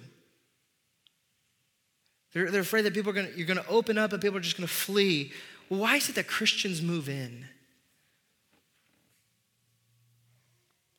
they're, 2.33 2.51
they're 2.51 2.61
afraid 2.61 2.83
that 2.83 2.93
people 2.93 3.11
are 3.11 3.23
to, 3.23 3.37
you're 3.37 3.47
going 3.47 3.57
to 3.57 3.67
open 3.67 3.97
up 3.97 4.13
and 4.13 4.21
people 4.21 4.37
are 4.37 4.41
just 4.41 4.57
going 4.57 4.67
to 4.67 4.73
flee. 4.73 5.31
Well, 5.69 5.81
why 5.81 5.95
is 5.95 6.09
it 6.09 6.15
that 6.15 6.27
Christians 6.27 6.81
move 6.81 7.09
in? 7.09 7.45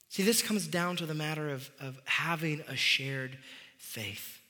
See, 0.09 0.25
this 0.25 0.43
comes 0.43 0.67
down 0.67 0.97
to 0.97 1.07
the 1.07 1.15
matter 1.15 1.51
of, 1.51 1.71
of 1.81 2.01
having 2.05 2.63
a 2.69 2.77
shared 2.77 3.39
faith. 3.79 4.41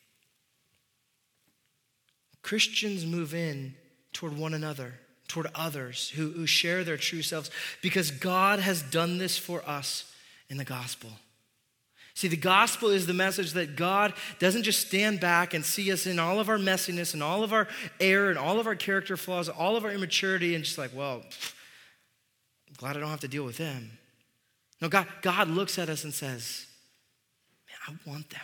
Christians 2.43 3.05
move 3.05 3.35
in 3.35 3.75
toward 4.15 4.37
one 4.37 4.55
another, 4.55 4.95
toward 5.29 5.49
others 5.55 6.09
who, 6.11 6.31
who 6.31 6.47
share 6.47 6.83
their 6.83 6.97
true 6.97 7.21
selves, 7.21 7.51
because 7.83 8.11
God 8.11 8.59
has 8.59 8.81
done 8.83 9.19
this 9.19 9.37
for 9.37 9.63
us 9.69 10.11
in 10.49 10.57
the 10.57 10.65
gospel. 10.65 11.11
See, 12.21 12.29
the 12.29 12.37
gospel 12.37 12.91
is 12.91 13.07
the 13.07 13.15
message 13.15 13.53
that 13.53 13.77
God 13.77 14.13
doesn't 14.39 14.65
just 14.65 14.87
stand 14.87 15.21
back 15.21 15.55
and 15.55 15.65
see 15.65 15.91
us 15.91 16.05
in 16.05 16.19
all 16.19 16.39
of 16.39 16.51
our 16.51 16.59
messiness 16.59 17.15
and 17.15 17.23
all 17.23 17.43
of 17.43 17.55
our 17.55 17.67
error 17.99 18.29
and 18.29 18.39
all 18.39 18.61
of 18.61 18.67
our 18.67 18.75
character 18.75 19.17
flaws, 19.17 19.49
all 19.49 19.75
of 19.75 19.87
our 19.87 19.91
immaturity, 19.91 20.55
and 20.55 20.63
just 20.63 20.77
like, 20.77 20.91
well, 20.95 21.23
I'm 21.25 22.75
glad 22.77 22.99
I 22.99 23.01
don't 23.01 23.09
have 23.09 23.21
to 23.21 23.29
deal 23.29 23.45
with 23.45 23.57
them. 23.57 23.93
No, 24.83 24.91
God, 24.91 25.07
God 25.23 25.49
looks 25.49 25.79
at 25.79 25.89
us 25.89 26.05
and 26.05 26.13
says, 26.13 26.67
Man, 27.67 27.97
I 28.05 28.11
want 28.11 28.29
them. 28.29 28.41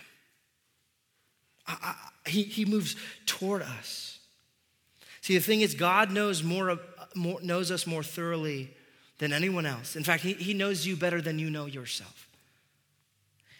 I, 1.67 1.77
I, 1.83 2.29
he, 2.31 2.41
he 2.41 2.65
moves 2.65 2.95
toward 3.27 3.61
us. 3.61 4.17
See, 5.21 5.35
the 5.35 5.43
thing 5.43 5.61
is, 5.61 5.75
God 5.75 6.09
knows, 6.09 6.41
more, 6.41 6.79
more, 7.13 7.39
knows 7.43 7.69
us 7.69 7.85
more 7.85 8.01
thoroughly 8.01 8.71
than 9.19 9.31
anyone 9.31 9.67
else. 9.67 9.95
In 9.95 10.03
fact, 10.03 10.23
he, 10.23 10.33
he 10.33 10.55
knows 10.55 10.87
you 10.87 10.95
better 10.95 11.21
than 11.21 11.37
you 11.37 11.51
know 11.51 11.67
yourself. 11.67 12.26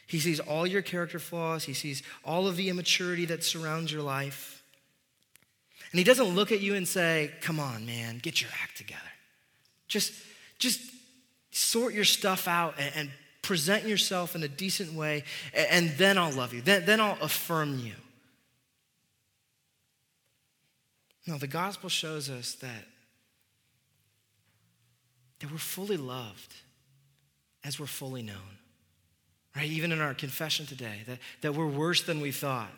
He 0.08 0.20
sees 0.20 0.40
all 0.40 0.66
your 0.66 0.82
character 0.82 1.20
flaws, 1.20 1.66
He 1.66 1.74
sees 1.74 2.02
all 2.24 2.48
of 2.48 2.56
the 2.56 2.70
immaturity 2.70 3.26
that 3.26 3.44
surrounds 3.44 3.92
your 3.92 4.02
life. 4.02 4.64
And 5.92 6.00
He 6.00 6.04
doesn't 6.04 6.28
look 6.28 6.52
at 6.52 6.62
you 6.62 6.76
and 6.76 6.88
say, 6.88 7.32
Come 7.42 7.60
on, 7.60 7.86
man, 7.86 8.20
get 8.20 8.42
your 8.42 8.50
act 8.64 8.78
together. 8.78 9.02
Just, 9.88 10.14
just 10.60 10.82
sort 11.52 11.94
your 11.94 12.06
stuff 12.06 12.48
out 12.48 12.76
and, 12.80 12.92
and 12.96 13.10
present 13.42 13.86
yourself 13.86 14.36
in 14.36 14.44
a 14.44 14.48
decent 14.48 14.94
way, 14.94 15.24
and, 15.54 15.68
and 15.70 15.98
then 15.98 16.18
I'll 16.18 16.34
love 16.34 16.54
you. 16.54 16.62
Then, 16.62 16.86
then 16.86 17.00
I'll 17.00 17.18
affirm 17.22 17.80
you. 17.80 17.94
No, 21.26 21.38
the 21.38 21.48
gospel 21.48 21.90
shows 21.90 22.30
us 22.30 22.54
that, 22.56 22.86
that 25.40 25.52
we're 25.52 25.58
fully 25.58 25.98
loved 25.98 26.54
as 27.66 27.80
we're 27.80 27.86
fully 27.86 28.22
known. 28.22 28.58
Right? 29.58 29.72
Even 29.72 29.92
in 29.92 30.00
our 30.00 30.14
confession 30.14 30.68
today, 30.68 31.02
that, 31.08 31.18
that 31.42 31.56
we're 31.56 31.66
worse 31.66 32.04
than 32.04 32.22
we 32.22 32.32
thought, 32.32 32.70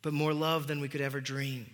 but 0.00 0.12
more 0.12 0.32
love 0.32 0.68
than 0.68 0.80
we 0.80 0.88
could 0.88 1.00
ever 1.00 1.20
dream. 1.20 1.66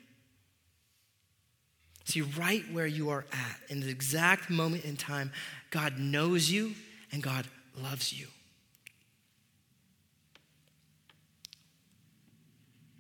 See, 2.05 2.23
right 2.23 2.65
where 2.73 2.87
you 2.87 3.11
are 3.11 3.27
at, 3.31 3.61
in 3.69 3.81
the 3.81 3.91
exact 3.91 4.49
moment 4.49 4.87
in 4.87 4.97
time, 4.97 5.31
God 5.71 5.99
knows 5.99 6.51
you 6.51 6.73
and 7.13 7.23
God 7.23 7.47
loves 7.83 8.19
you. 8.19 8.29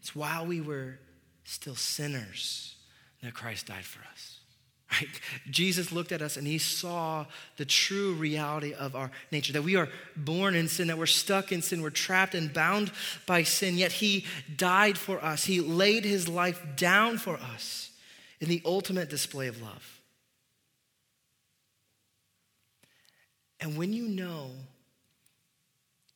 It's 0.00 0.14
while 0.14 0.44
we 0.44 0.60
were 0.60 0.98
still 1.44 1.74
sinners 1.74 2.76
that 3.22 3.32
Christ 3.32 3.66
died 3.66 3.86
for 3.86 4.00
us. 4.12 4.35
Right? 4.92 5.08
Jesus 5.50 5.90
looked 5.90 6.12
at 6.12 6.22
us 6.22 6.36
and 6.36 6.46
he 6.46 6.58
saw 6.58 7.26
the 7.56 7.64
true 7.64 8.14
reality 8.14 8.72
of 8.72 8.94
our 8.94 9.10
nature 9.32 9.52
that 9.52 9.62
we 9.62 9.74
are 9.74 9.88
born 10.16 10.54
in 10.54 10.68
sin, 10.68 10.86
that 10.88 10.98
we're 10.98 11.06
stuck 11.06 11.50
in 11.50 11.60
sin, 11.60 11.82
we're 11.82 11.90
trapped 11.90 12.34
and 12.34 12.52
bound 12.52 12.92
by 13.26 13.42
sin, 13.42 13.76
yet 13.76 13.92
he 13.92 14.24
died 14.56 14.96
for 14.96 15.22
us. 15.22 15.44
He 15.44 15.60
laid 15.60 16.04
his 16.04 16.28
life 16.28 16.64
down 16.76 17.18
for 17.18 17.36
us 17.36 17.90
in 18.40 18.48
the 18.48 18.62
ultimate 18.64 19.10
display 19.10 19.48
of 19.48 19.60
love. 19.60 20.00
And 23.58 23.76
when 23.76 23.92
you 23.92 24.06
know 24.06 24.50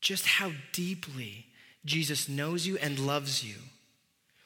just 0.01 0.27
how 0.27 0.53
deeply 0.73 1.47
Jesus 1.85 2.29
knows 2.29 2.67
you 2.67 2.79
and 2.79 2.99
loves 2.99 3.43
you, 3.45 3.57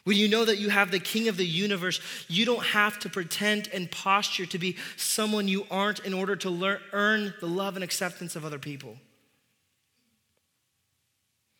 when 0.04 0.18
you 0.18 0.28
know 0.28 0.44
that 0.44 0.58
you 0.58 0.68
have 0.68 0.90
the 0.90 0.98
king 1.00 1.28
of 1.28 1.36
the 1.36 1.46
universe, 1.46 2.00
you 2.28 2.44
don't 2.44 2.64
have 2.64 2.98
to 3.00 3.08
pretend 3.08 3.68
and 3.72 3.90
posture 3.90 4.46
to 4.46 4.58
be 4.58 4.76
someone 4.96 5.48
you 5.48 5.66
aren't 5.70 6.00
in 6.00 6.12
order 6.12 6.36
to 6.36 6.50
learn, 6.50 6.78
earn 6.92 7.34
the 7.40 7.46
love 7.46 7.74
and 7.74 7.82
acceptance 7.82 8.36
of 8.36 8.44
other 8.44 8.58
people. 8.58 8.96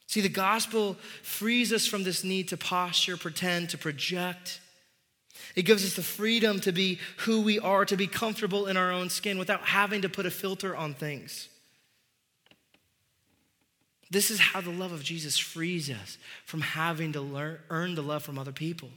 See, 0.06 0.20
the 0.20 0.28
gospel 0.28 0.96
frees 1.22 1.72
us 1.72 1.86
from 1.86 2.04
this 2.04 2.22
need 2.22 2.48
to 2.48 2.56
posture, 2.58 3.16
pretend, 3.16 3.70
to 3.70 3.78
project. 3.78 4.60
It 5.56 5.62
gives 5.62 5.84
us 5.84 5.94
the 5.94 6.02
freedom 6.02 6.60
to 6.60 6.70
be 6.70 7.00
who 7.18 7.40
we 7.40 7.58
are, 7.58 7.84
to 7.86 7.96
be 7.96 8.06
comfortable 8.06 8.66
in 8.66 8.76
our 8.76 8.92
own 8.92 9.08
skin 9.08 9.38
without 9.38 9.62
having 9.62 10.02
to 10.02 10.08
put 10.08 10.26
a 10.26 10.30
filter 10.30 10.76
on 10.76 10.94
things. 10.94 11.48
This 14.10 14.30
is 14.30 14.38
how 14.38 14.60
the 14.60 14.70
love 14.70 14.92
of 14.92 15.02
Jesus 15.02 15.38
frees 15.38 15.90
us 15.90 16.18
from 16.44 16.60
having 16.60 17.12
to 17.12 17.20
learn, 17.20 17.58
earn 17.70 17.94
the 17.94 18.02
love 18.02 18.22
from 18.22 18.38
other 18.38 18.52
people. 18.52 18.90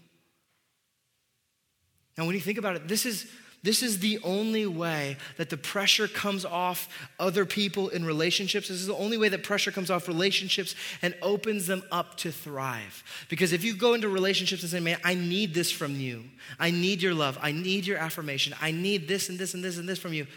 Now, 2.17 2.25
when 2.25 2.35
you 2.35 2.41
think 2.41 2.57
about 2.57 2.75
it, 2.75 2.87
this 2.87 3.05
is, 3.05 3.29
this 3.63 3.83
is 3.83 3.99
the 3.99 4.19
only 4.23 4.65
way 4.65 5.17
that 5.37 5.49
the 5.49 5.57
pressure 5.57 6.07
comes 6.07 6.45
off 6.45 6.89
other 7.19 7.45
people 7.45 7.89
in 7.89 8.05
relationships. 8.05 8.67
This 8.67 8.79
is 8.79 8.87
the 8.87 8.95
only 8.95 9.17
way 9.17 9.29
that 9.29 9.43
pressure 9.43 9.71
comes 9.71 9.91
off 9.91 10.07
relationships 10.07 10.75
and 11.01 11.15
opens 11.21 11.67
them 11.67 11.83
up 11.91 12.17
to 12.17 12.31
thrive. 12.31 13.03
Because 13.29 13.53
if 13.53 13.63
you 13.63 13.75
go 13.75 13.93
into 13.93 14.09
relationships 14.09 14.63
and 14.63 14.71
say, 14.71 14.79
man, 14.79 14.99
I 15.03 15.15
need 15.15 15.53
this 15.53 15.71
from 15.71 15.95
you, 15.99 16.23
I 16.59 16.71
need 16.71 17.01
your 17.01 17.13
love, 17.13 17.37
I 17.41 17.51
need 17.51 17.85
your 17.85 17.97
affirmation, 17.97 18.55
I 18.61 18.71
need 18.71 19.07
this 19.07 19.29
and 19.29 19.37
this 19.37 19.53
and 19.53 19.63
this 19.63 19.77
and 19.77 19.87
this 19.87 19.99
from 19.99 20.13
you, 20.13 20.27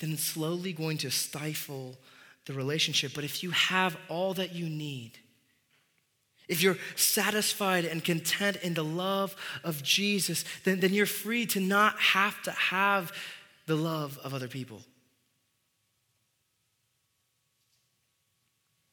then 0.00 0.12
it's 0.12 0.24
slowly 0.24 0.72
going 0.72 0.98
to 0.98 1.10
stifle 1.10 1.96
the 2.48 2.54
relationship. 2.54 3.12
But 3.14 3.24
if 3.24 3.42
you 3.42 3.50
have 3.50 3.96
all 4.08 4.34
that 4.34 4.54
you 4.54 4.68
need, 4.68 5.12
if 6.48 6.62
you're 6.62 6.78
satisfied 6.96 7.84
and 7.84 8.02
content 8.02 8.56
in 8.62 8.72
the 8.72 8.82
love 8.82 9.36
of 9.62 9.82
Jesus, 9.82 10.46
then, 10.64 10.80
then 10.80 10.94
you're 10.94 11.04
free 11.06 11.44
to 11.46 11.60
not 11.60 11.98
have 12.00 12.42
to 12.44 12.50
have 12.50 13.12
the 13.66 13.76
love 13.76 14.18
of 14.24 14.32
other 14.32 14.48
people. 14.48 14.80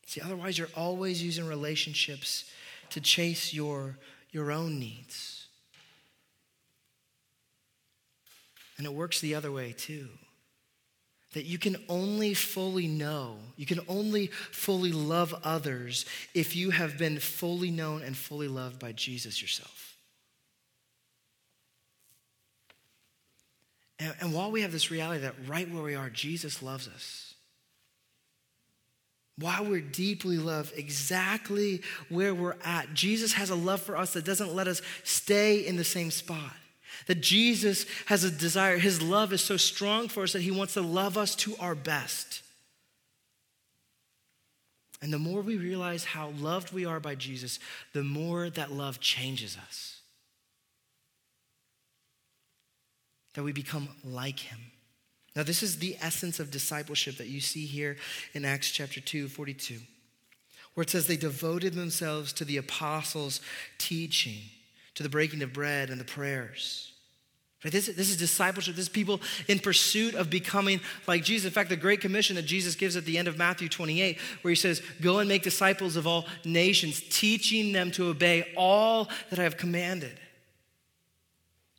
See, 0.06 0.20
otherwise, 0.20 0.58
you're 0.58 0.68
always 0.76 1.24
using 1.24 1.48
relationships 1.48 2.52
to 2.90 3.00
chase 3.00 3.54
your, 3.54 3.98
your 4.32 4.52
own 4.52 4.80
needs. 4.80 5.48
And 8.78 8.86
it 8.86 8.94
works 8.94 9.22
the 9.22 9.34
other 9.34 9.52
way, 9.52 9.72
too 9.72 10.10
that 11.36 11.44
you 11.44 11.58
can 11.58 11.76
only 11.90 12.34
fully 12.34 12.88
know, 12.88 13.36
you 13.58 13.66
can 13.66 13.82
only 13.90 14.28
fully 14.28 14.94
love 14.94 15.36
others 15.44 16.06
if 16.34 16.56
you 16.56 16.70
have 16.72 16.98
been 16.98 17.20
fully 17.20 17.70
known 17.70 18.02
and 18.02 18.16
fully 18.16 18.48
loved 18.48 18.80
by 18.80 18.94
Jesus 18.94 19.42
yourself. 19.42 19.98
And, 24.00 24.14
and, 24.22 24.34
while 24.34 24.50
we 24.50 24.62
have 24.62 24.72
this 24.72 24.90
reality 24.90 25.22
that 25.24 25.36
right 25.46 25.70
where 25.70 25.84
we 25.84 25.96
are, 25.96 26.10
Jesus 26.10 26.64
loves 26.64 26.88
us, 26.88 27.34
while 29.38 29.66
we're 29.66 29.82
deeply 29.82 30.38
loved 30.38 30.72
exactly 30.78 31.82
where 32.08 32.34
we're 32.34 32.56
at, 32.64 32.94
Jesus 32.94 33.34
has 33.34 33.50
a 33.50 33.56
love 33.56 33.82
for 33.82 33.98
us 33.98 34.14
that 34.14 34.24
doesn't 34.24 34.56
let 34.56 34.70
us 34.70 34.82
stay 35.04 35.66
in 35.66 35.76
the 35.76 35.84
same 35.84 36.12
spot. 36.12 36.54
That 37.08 37.22
Jesus 37.22 37.86
has 38.08 38.24
a 38.24 38.32
desire, 38.32 38.78
his 38.78 39.02
love 39.02 39.34
is 39.34 39.42
so 39.42 39.58
strong 39.58 40.08
for 40.08 40.24
us 40.24 40.34
that 40.34 40.42
he 40.42 40.52
wants 40.52 40.74
to 40.74 40.82
love 40.82 41.18
us 41.18 41.36
to 41.38 41.56
our 41.60 41.76
best. 41.76 42.42
And 45.02 45.14
the 45.14 45.20
more 45.20 45.42
we 45.42 45.58
realize 45.58 46.04
how 46.04 46.30
loved 46.30 46.74
we 46.74 46.86
are 46.86 47.00
by 47.00 47.16
Jesus, 47.16 47.60
the 47.94 48.04
more 48.04 48.50
that 48.50 48.72
love 48.72 49.00
changes 49.00 49.58
us. 49.58 50.00
That 53.34 53.44
we 53.44 53.52
become 53.52 53.90
like 54.04 54.40
him. 54.40 54.60
Now, 55.36 55.44
this 55.44 55.62
is 55.62 55.78
the 55.78 55.98
essence 56.02 56.40
of 56.40 56.50
discipleship 56.50 57.18
that 57.18 57.28
you 57.28 57.42
see 57.42 57.66
here 57.66 57.98
in 58.34 58.46
Acts 58.46 58.72
chapter 58.72 59.02
2, 59.02 59.28
42, 59.28 59.80
where 60.74 60.84
it 60.84 60.90
says 60.90 61.08
they 61.08 61.18
devoted 61.18 61.74
themselves 61.74 62.32
to 62.34 62.46
the 62.46 62.58
apostles' 62.58 63.42
teaching 63.78 64.40
to 64.96 65.04
the 65.04 65.10
breaking 65.10 65.42
of 65.44 65.54
bread 65.54 65.90
and 65.90 66.00
the 66.00 66.06
prayers. 66.06 66.92
Right? 67.64 67.72
This, 67.72 67.88
this 67.88 68.10
is 68.10 68.18
discipleship. 68.18 68.76
This 68.76 68.86
is 68.86 68.90
people 68.90 69.22
in 69.48 69.60
pursuit 69.60 70.14
of 70.14 70.30
becoming 70.30 70.82
like 71.08 71.24
Jesus. 71.24 71.46
In 71.46 71.52
fact, 71.52 71.70
the 71.70 71.76
Great 71.76 72.00
Commission 72.00 72.36
that 72.36 72.46
Jesus 72.46 72.76
gives 72.76 72.96
at 72.96 73.06
the 73.06 73.18
end 73.18 73.28
of 73.28 73.38
Matthew 73.38 73.68
28, 73.68 74.20
where 74.42 74.50
he 74.50 74.56
says, 74.56 74.82
Go 75.02 75.20
and 75.20 75.28
make 75.28 75.44
disciples 75.44 75.96
of 75.96 76.06
all 76.06 76.26
nations, 76.44 77.02
teaching 77.10 77.72
them 77.72 77.92
to 77.92 78.08
obey 78.08 78.54
all 78.56 79.10
that 79.30 79.40
I 79.40 79.44
have 79.44 79.58
commanded. 79.58 80.18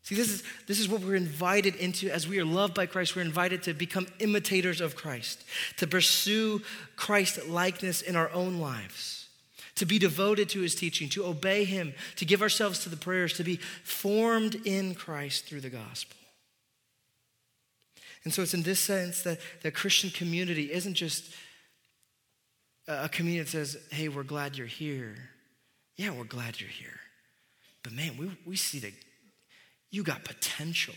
See, 0.02 0.14
this 0.14 0.30
is, 0.30 0.42
this 0.66 0.78
is 0.78 0.88
what 0.88 1.02
we're 1.02 1.16
invited 1.16 1.76
into 1.76 2.10
as 2.10 2.28
we 2.28 2.38
are 2.38 2.44
loved 2.44 2.74
by 2.74 2.86
Christ. 2.86 3.16
We're 3.16 3.22
invited 3.22 3.62
to 3.64 3.74
become 3.74 4.06
imitators 4.18 4.80
of 4.80 4.96
Christ, 4.96 5.44
to 5.78 5.86
pursue 5.86 6.62
Christ 6.96 7.48
likeness 7.48 8.02
in 8.02 8.14
our 8.16 8.30
own 8.32 8.58
lives 8.58 9.15
to 9.76 9.86
be 9.86 9.98
devoted 9.98 10.48
to 10.50 10.60
his 10.60 10.74
teaching, 10.74 11.08
to 11.10 11.24
obey 11.24 11.64
him, 11.64 11.94
to 12.16 12.24
give 12.24 12.42
ourselves 12.42 12.80
to 12.80 12.88
the 12.88 12.96
prayers, 12.96 13.34
to 13.34 13.44
be 13.44 13.56
formed 13.84 14.54
in 14.66 14.94
Christ 14.94 15.46
through 15.46 15.60
the 15.60 15.70
gospel. 15.70 16.16
And 18.24 18.34
so 18.34 18.42
it's 18.42 18.54
in 18.54 18.62
this 18.62 18.80
sense 18.80 19.22
that 19.22 19.38
the 19.62 19.70
Christian 19.70 20.10
community 20.10 20.72
isn't 20.72 20.94
just 20.94 21.32
a 22.88 23.08
community 23.08 23.44
that 23.44 23.50
says, 23.50 23.76
hey, 23.92 24.08
we're 24.08 24.24
glad 24.24 24.56
you're 24.56 24.66
here. 24.66 25.16
Yeah, 25.96 26.10
we're 26.10 26.24
glad 26.24 26.60
you're 26.60 26.68
here. 26.68 27.00
But 27.82 27.92
man, 27.92 28.16
we, 28.18 28.30
we 28.44 28.56
see 28.56 28.80
that 28.80 28.92
you 29.90 30.02
got 30.02 30.24
potential. 30.24 30.94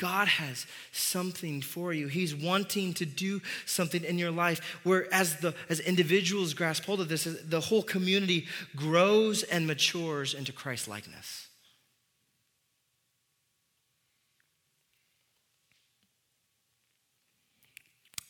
God 0.00 0.28
has 0.28 0.66
something 0.92 1.60
for 1.60 1.92
you. 1.92 2.08
He's 2.08 2.34
wanting 2.34 2.94
to 2.94 3.04
do 3.04 3.42
something 3.66 4.02
in 4.02 4.18
your 4.18 4.30
life 4.30 4.80
where 4.82 5.12
as 5.12 5.36
the 5.36 5.54
as 5.68 5.78
individuals 5.78 6.54
grasp 6.54 6.86
hold 6.86 7.02
of 7.02 7.10
this, 7.10 7.24
the 7.24 7.60
whole 7.60 7.82
community 7.82 8.46
grows 8.74 9.42
and 9.42 9.66
matures 9.66 10.32
into 10.32 10.52
Christ 10.52 10.88
likeness. 10.88 11.48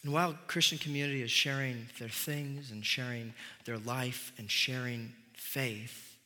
And 0.02 0.12
while 0.12 0.36
Christian 0.48 0.78
community 0.78 1.22
is 1.22 1.30
sharing 1.30 1.86
their 2.00 2.08
things 2.08 2.72
and 2.72 2.84
sharing 2.84 3.32
their 3.64 3.78
life 3.78 4.32
and 4.38 4.50
sharing 4.50 5.12
faith, 5.34 6.16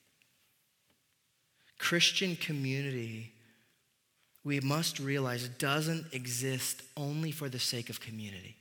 Christian 1.78 2.34
community, 2.36 3.32
we 4.44 4.60
must 4.60 4.98
realize, 4.98 5.44
it 5.44 5.58
doesn't 5.58 6.12
exist 6.12 6.82
only 6.96 7.30
for 7.30 7.48
the 7.48 7.58
sake 7.58 7.88
of 7.88 8.00
community. 8.00 8.56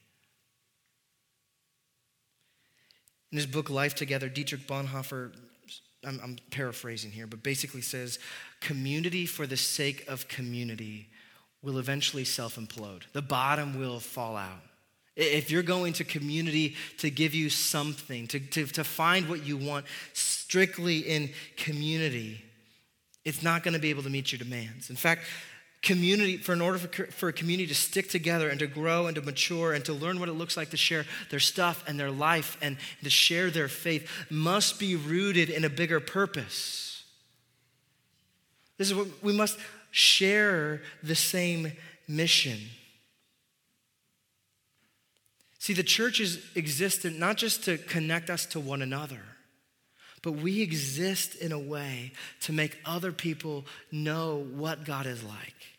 In 3.32 3.38
his 3.38 3.46
book, 3.46 3.70
Life 3.70 3.96
Together, 3.96 4.30
Dietrich 4.30 4.66
Bonhoeffer, 4.68 5.34
I'm, 6.06 6.20
I'm 6.24 6.38
paraphrasing 6.52 7.12
here, 7.12 7.28
but 7.28 7.44
basically 7.44 7.82
says 7.82 8.20
community 8.62 9.26
for 9.26 9.46
the 9.48 9.58
sake 9.58 10.08
of 10.08 10.28
community 10.28 11.10
will 11.62 11.80
eventually 11.80 12.26
self 12.26 12.56
implode. 12.56 13.04
The 13.14 13.22
bottom 13.22 13.80
will 13.80 14.00
fall 14.00 14.38
out. 14.38 14.62
If 15.16 15.52
you're 15.52 15.64
going 15.64 15.94
to 15.94 16.04
community 16.04 16.76
to 17.00 17.10
give 17.10 17.34
you 17.34 17.50
something, 17.50 18.28
to, 18.28 18.40
to, 18.40 18.66
to 18.68 18.84
find 18.84 19.30
what 19.30 19.46
you 19.46 19.58
want 19.58 19.86
strictly 20.14 21.00
in 21.00 21.30
community, 21.56 22.44
it's 23.24 23.44
not 23.44 23.64
going 23.64 23.76
to 23.76 23.80
be 23.80 23.92
able 23.92 24.04
to 24.04 24.10
meet 24.10 24.32
your 24.32 24.40
demands. 24.40 24.90
In 24.90 24.96
fact, 24.96 25.22
community, 25.84 26.38
for 26.38 26.54
in 26.54 26.62
order 26.62 26.80
for, 26.80 27.06
for 27.08 27.30
a 27.30 27.34
community 27.34 27.68
to 27.68 27.76
stick 27.76 28.10
together 28.10 28.50
and 28.50 28.60
to 28.60 28.68
grow 28.68 29.06
and 29.08 29.16
to 29.16 29.22
mature 29.22 29.74
and 29.74 29.84
to 29.86 29.94
learn 29.94 30.20
what 30.20 30.30
it 30.30 30.34
looks 30.34 30.58
like 30.58 30.70
to 30.72 30.78
share 30.78 31.06
their 31.30 31.42
stuff 31.42 31.84
and 31.88 32.00
their 32.00 32.10
life 32.10 32.58
and 32.62 32.78
to 33.04 33.10
share 33.10 33.52
their 33.52 33.68
faith, 33.68 34.10
must 34.32 34.80
be 34.80 34.96
rooted 34.96 35.50
in 35.50 35.66
a 35.66 35.70
bigger 35.70 36.00
purpose. 36.00 37.04
This 38.78 38.90
is 38.90 38.96
what 38.96 39.08
we 39.22 39.34
must 39.34 39.60
share 39.92 40.82
the 41.04 41.16
same 41.16 41.74
mission. 42.08 42.60
See, 45.60 45.74
the 45.74 45.84
church 45.84 46.20
is 46.20 46.44
existent 46.56 47.20
not 47.20 47.38
just 47.38 47.66
to 47.66 47.78
connect 47.78 48.30
us 48.30 48.46
to 48.48 48.60
one 48.60 48.82
another, 48.82 49.22
but 50.22 50.32
we 50.34 50.62
exist 50.62 51.36
in 51.36 51.52
a 51.52 51.60
way 51.60 52.14
to 52.42 52.54
make 52.54 52.78
other 52.86 53.12
people 53.12 53.66
know 53.92 54.48
what 54.54 54.86
God 54.86 55.06
is 55.06 55.24
like. 55.24 55.73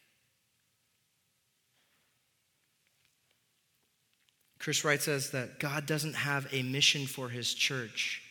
Chris 4.64 4.82
Wright 4.82 5.02
says 5.02 5.32
that 5.32 5.58
God 5.58 5.84
doesn't 5.84 6.14
have 6.14 6.46
a 6.50 6.62
mission 6.62 7.04
for 7.04 7.28
his 7.28 7.52
church, 7.52 8.22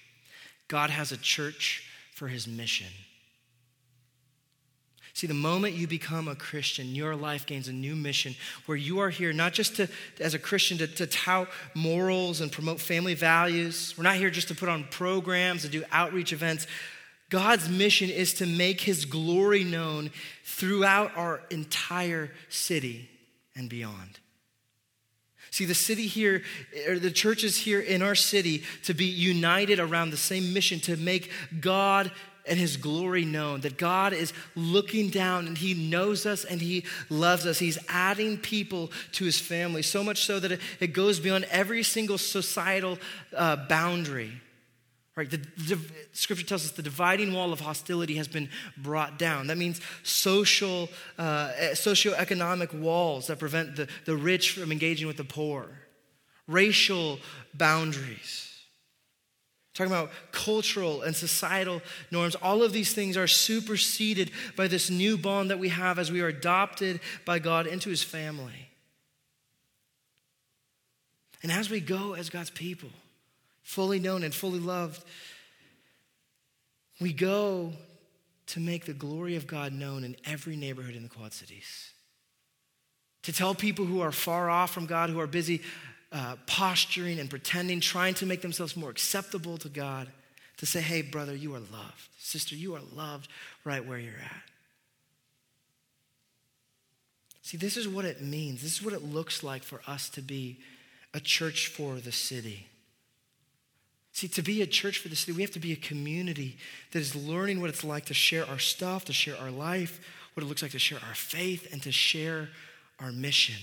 God 0.68 0.90
has 0.90 1.12
a 1.12 1.18
church 1.18 1.88
for 2.16 2.28
his 2.28 2.48
mission. 2.48 2.88
See, 5.14 5.28
the 5.28 5.36
moment 5.36 5.76
you 5.76 5.88
become 5.88 6.28
a 6.28 6.34
Christian, 6.34 6.96
your 6.96 7.16
life 7.16 7.46
gains 7.46 7.68
a 7.68 7.72
new 7.72 7.96
mission 7.96 8.34
where 8.66 8.76
you 8.76 8.98
are 8.98 9.12
here 9.12 9.32
not 9.32 9.54
just 9.54 9.76
to, 9.76 9.88
as 10.20 10.34
a 10.34 10.40
Christian, 10.40 10.80
to, 10.80 10.88
to 10.88 11.06
tout 11.06 11.50
morals 11.76 12.42
and 12.42 12.52
promote 12.52 12.82
family 12.82 13.14
values. 13.14 13.94
We're 13.96 14.06
not 14.06 14.16
here 14.16 14.32
just 14.32 14.48
to 14.48 14.56
put 14.56 14.70
on 14.70 14.86
programs 14.86 15.66
and 15.66 15.72
do 15.72 15.84
outreach 15.92 16.34
events. 16.34 16.66
God's 17.30 17.70
mission 17.70 18.10
is 18.10 18.34
to 18.36 18.48
make 18.48 18.82
his 18.82 19.06
glory 19.06 19.64
known 19.64 20.10
throughout 20.44 21.16
our 21.16 21.42
entire 21.52 22.32
city 22.50 23.08
and 23.56 23.70
beyond. 23.70 24.20
See, 25.54 25.66
the 25.66 25.76
city 25.76 26.08
here, 26.08 26.42
or 26.88 26.98
the 26.98 27.12
churches 27.12 27.56
here 27.56 27.80
in 27.80 28.02
our 28.02 28.16
city, 28.16 28.64
to 28.86 28.96
be 28.96 29.06
united 29.06 29.80
around 29.80 30.10
the 30.10 30.18
same 30.18 30.52
mission 30.52 30.80
to 30.80 30.98
make 30.98 31.30
God 31.62 32.12
and 32.48 32.58
his 32.58 32.76
glory 32.76 33.24
known. 33.24 33.62
That 33.62 33.78
God 33.78 34.14
is 34.14 34.34
looking 34.56 35.12
down 35.12 35.46
and 35.46 35.56
he 35.56 35.76
knows 35.76 36.26
us 36.26 36.44
and 36.44 36.60
he 36.60 36.86
loves 37.08 37.46
us. 37.46 37.60
He's 37.60 37.78
adding 37.88 38.40
people 38.40 38.92
to 39.12 39.26
his 39.26 39.40
family, 39.40 39.84
so 39.84 40.04
much 40.04 40.26
so 40.26 40.40
that 40.40 40.60
it, 40.80 40.88
goes 40.88 41.20
beyond 41.20 41.46
every 41.52 41.84
single 41.84 42.18
societal 42.18 42.98
uh, 43.38 43.58
boundary. 43.68 44.42
Right? 45.16 45.30
The, 45.30 45.38
the, 45.38 45.80
scripture 46.14 46.46
tells 46.46 46.66
us 46.66 46.72
the 46.72 46.82
dividing 46.82 47.34
wall 47.34 47.54
of 47.54 47.60
hostility 47.60 48.16
has 48.16 48.28
been 48.28 48.50
brought 48.78 49.20
down. 49.20 49.48
That 49.48 49.58
means 49.58 49.80
social, 50.02 50.90
uh, 51.20 51.52
socioeconomic 51.74 52.74
walls 52.74 53.28
that 53.28 53.38
prevent 53.38 53.76
the, 53.76 53.88
the 54.06 54.16
rich 54.16 54.52
from 54.52 54.72
engaging 54.72 55.06
with 55.06 55.18
the 55.18 55.24
poor, 55.24 55.68
racial 56.48 57.20
boundaries 57.54 58.54
Talking 59.74 59.92
about 59.92 60.12
cultural 60.32 61.02
and 61.02 61.16
societal 61.16 61.82
norms. 62.12 62.36
All 62.36 62.62
of 62.62 62.74
these 62.74 62.94
things 62.94 63.18
are 63.18 63.26
superseded 63.26 64.30
by 64.56 64.68
this 64.68 64.92
new 64.92 65.18
bond 65.18 65.50
that 65.50 65.58
we 65.58 65.70
have 65.70 65.98
as 65.98 66.12
we 66.12 66.22
are 66.22 66.28
adopted 66.28 67.00
by 67.26 67.40
God 67.40 67.66
into 67.66 67.90
his 67.90 68.04
family. 68.04 68.70
And 71.42 71.52
as 71.52 71.72
we 71.72 71.80
go 71.80 72.14
as 72.14 72.30
God's 72.30 72.52
people, 72.52 72.92
fully 73.64 74.00
known 74.00 74.24
and 74.24 74.34
fully 74.34 74.60
loved, 74.60 75.04
we 77.02 77.12
go 77.12 77.74
to 78.48 78.60
make 78.60 78.86
the 78.86 78.94
glory 78.94 79.36
of 79.36 79.48
God 79.48 79.74
known 79.74 80.04
in 80.04 80.16
every 80.26 80.56
neighborhood 80.56 80.96
in 80.96 81.04
the 81.04 81.10
Quad 81.10 81.34
Cities. 81.34 81.92
To 83.24 83.34
tell 83.34 83.56
people 83.56 83.86
who 83.86 84.02
are 84.02 84.12
far 84.12 84.50
off 84.50 84.72
from 84.72 84.86
God, 84.86 85.10
who 85.10 85.20
are 85.20 85.28
busy 85.28 85.62
uh, 86.12 86.36
posturing 86.46 87.20
and 87.20 87.30
pretending, 87.30 87.80
trying 87.80 88.14
to 88.16 88.26
make 88.26 88.42
themselves 88.42 88.78
more 88.78 88.90
acceptable 88.90 89.58
to 89.58 89.70
God, 89.70 90.10
to 90.58 90.66
say, 90.66 90.82
hey, 90.82 91.02
brother, 91.02 91.34
you 91.34 91.56
are 91.56 91.60
loved. 91.60 92.10
Sister, 92.20 92.56
you 92.56 92.76
are 92.76 92.82
loved 92.94 93.28
right 93.64 93.86
where 93.86 93.98
you're 93.98 94.14
at. 94.14 94.44
See, 97.42 97.58
this 97.58 97.76
is 97.76 97.88
what 97.88 98.06
it 98.06 98.22
means. 98.22 98.62
This 98.62 98.74
is 98.74 98.84
what 98.84 98.94
it 98.94 99.04
looks 99.04 99.44
like 99.44 99.64
for 99.64 99.82
us 99.88 100.10
to 100.10 100.22
be 100.22 100.60
a 101.14 101.20
church 101.20 101.68
for 101.68 101.96
the 101.96 102.12
city. 102.12 102.68
See, 104.14 104.28
to 104.28 104.44
be 104.44 104.62
a 104.62 104.68
church 104.68 105.00
for 105.00 105.08
the 105.10 105.16
city, 105.16 105.32
we 105.32 105.42
have 105.42 105.52
to 105.52 105.60
be 105.60 105.74
a 105.74 105.78
community 105.78 106.58
that 106.92 107.00
is 107.00 107.16
learning 107.16 107.60
what 107.60 107.70
it's 107.70 107.84
like 107.84 108.06
to 108.06 108.14
share 108.14 108.48
our 108.48 108.60
stuff, 108.60 109.06
to 109.06 109.14
share 109.14 109.36
our 109.38 109.50
life, 109.50 110.00
what 110.34 110.44
it 110.44 110.48
looks 110.48 110.62
like 110.62 110.72
to 110.72 110.80
share 110.80 111.00
our 111.08 111.16
faith, 111.16 111.72
and 111.74 111.82
to 111.82 111.92
share 111.92 112.50
our 113.00 113.12
mission. 113.12 113.56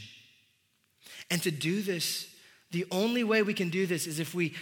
And 1.31 1.41
to 1.43 1.53
do 1.53 1.83
this 1.83 2.27
the 2.73 2.85
only 2.91 3.25
way 3.25 3.43
we 3.43 3.55
can 3.55 3.71
do 3.71 3.87
this 3.87 4.07
is 4.07 4.21
if 4.21 4.35
we 4.35 4.55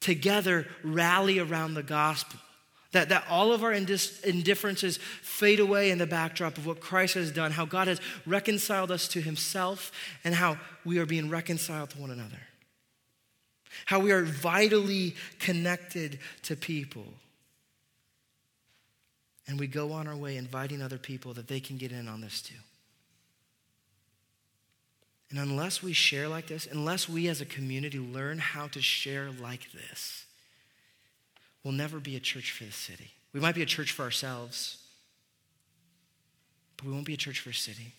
together 0.00 0.66
rally 0.82 1.38
around 1.38 1.74
the 1.74 1.82
gospel. 1.82 2.40
That, 2.92 3.10
that 3.10 3.24
all 3.30 3.52
of 3.52 3.62
our 3.62 3.70
indis- 3.70 4.24
indifferences 4.24 4.98
fade 5.22 5.60
away 5.60 5.90
in 5.90 5.98
the 5.98 6.06
backdrop 6.06 6.58
of 6.58 6.66
what 6.66 6.80
Christ 6.80 7.14
has 7.14 7.30
done, 7.30 7.52
how 7.52 7.64
God 7.64 7.86
has 7.86 8.00
reconciled 8.26 8.90
us 8.90 9.06
to 9.08 9.20
himself, 9.20 9.92
and 10.24 10.34
how 10.34 10.58
we 10.84 10.98
are 10.98 11.06
being 11.06 11.30
reconciled 11.30 11.90
to 11.90 11.98
one 11.98 12.10
another. 12.10 12.40
How 13.86 14.00
we 14.00 14.12
are 14.12 14.22
vitally 14.22 15.14
connected 15.38 16.18
to 16.42 16.56
people. 16.56 17.06
And 19.46 19.58
we 19.58 19.66
go 19.66 19.92
on 19.92 20.06
our 20.06 20.16
way 20.16 20.36
inviting 20.36 20.80
other 20.80 20.98
people 20.98 21.34
that 21.34 21.48
they 21.48 21.60
can 21.60 21.76
get 21.76 21.90
in 21.90 22.06
on 22.06 22.20
this 22.20 22.40
too. 22.40 22.54
And 25.30 25.38
unless 25.38 25.82
we 25.82 25.92
share 25.92 26.28
like 26.28 26.48
this, 26.48 26.66
unless 26.70 27.08
we 27.08 27.28
as 27.28 27.40
a 27.40 27.44
community 27.44 27.98
learn 27.98 28.38
how 28.38 28.66
to 28.68 28.82
share 28.82 29.30
like 29.40 29.70
this, 29.72 30.26
we'll 31.62 31.72
never 31.72 32.00
be 32.00 32.16
a 32.16 32.20
church 32.20 32.50
for 32.52 32.64
the 32.64 32.72
city. 32.72 33.10
We 33.32 33.40
might 33.40 33.54
be 33.54 33.62
a 33.62 33.66
church 33.66 33.92
for 33.92 34.02
ourselves, 34.02 34.78
but 36.76 36.86
we 36.86 36.92
won't 36.92 37.06
be 37.06 37.14
a 37.14 37.18
church 37.18 37.40
for 37.40 37.50
a 37.50 37.54
city. 37.54 37.94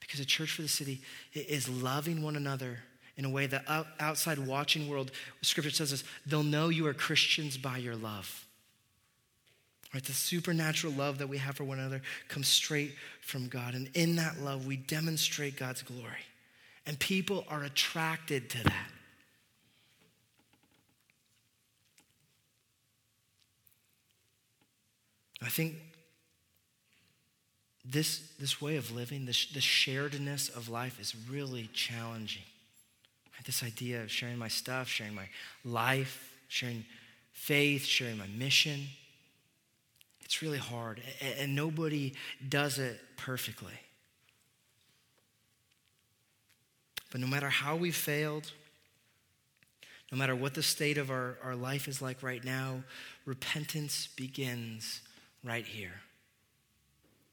Because 0.00 0.20
a 0.20 0.26
church 0.26 0.52
for 0.52 0.62
the 0.62 0.68
city 0.68 1.00
is 1.32 1.68
loving 1.68 2.22
one 2.22 2.36
another 2.36 2.80
in 3.16 3.24
a 3.24 3.30
way 3.30 3.46
that 3.46 3.64
outside 4.00 4.38
watching 4.38 4.88
world, 4.88 5.10
scripture 5.42 5.70
says 5.70 5.90
this, 5.90 6.04
they'll 6.26 6.42
know 6.42 6.68
you 6.68 6.86
are 6.86 6.94
Christians 6.94 7.56
by 7.56 7.78
your 7.78 7.96
love. 7.96 8.44
Right? 9.92 10.02
The 10.02 10.12
supernatural 10.12 10.92
love 10.92 11.18
that 11.18 11.28
we 11.28 11.38
have 11.38 11.54
for 11.54 11.62
one 11.62 11.78
another 11.78 12.02
comes 12.26 12.48
straight 12.48 12.96
from 13.20 13.46
God. 13.46 13.74
And 13.74 13.88
in 13.94 14.16
that 14.16 14.40
love, 14.40 14.66
we 14.66 14.76
demonstrate 14.76 15.56
God's 15.56 15.82
glory. 15.82 16.26
And 16.84 16.98
people 16.98 17.44
are 17.48 17.62
attracted 17.62 18.50
to 18.50 18.64
that. 18.64 18.90
I 25.40 25.48
think 25.48 25.74
this, 27.84 28.32
this 28.40 28.60
way 28.60 28.76
of 28.76 28.90
living, 28.90 29.26
this, 29.26 29.46
the 29.46 29.60
sharedness 29.60 30.54
of 30.56 30.68
life 30.68 30.98
is 30.98 31.14
really 31.30 31.68
challenging. 31.72 32.42
Right? 33.44 33.46
This 33.46 33.62
idea 33.62 34.02
of 34.02 34.10
sharing 34.10 34.38
my 34.38 34.48
stuff, 34.48 34.88
sharing 34.88 35.14
my 35.14 35.28
life, 35.64 36.32
sharing 36.48 36.84
faith, 37.32 37.84
sharing 37.84 38.18
my 38.18 38.26
mission. 38.26 38.86
It's 40.24 40.40
really 40.40 40.58
hard, 40.58 41.02
and, 41.20 41.34
and 41.38 41.54
nobody 41.54 42.14
does 42.48 42.78
it 42.78 42.98
perfectly. 43.16 43.74
But 47.10 47.20
no 47.20 47.26
matter 47.26 47.48
how 47.48 47.76
we 47.76 47.90
failed, 47.90 48.50
no 50.10 50.18
matter 50.18 50.34
what 50.34 50.54
the 50.54 50.62
state 50.62 50.98
of 50.98 51.10
our, 51.10 51.36
our 51.42 51.54
life 51.54 51.86
is 51.86 52.00
like 52.00 52.22
right 52.22 52.44
now, 52.44 52.82
repentance 53.26 54.08
begins 54.16 55.02
right 55.44 55.66
here. 55.66 56.00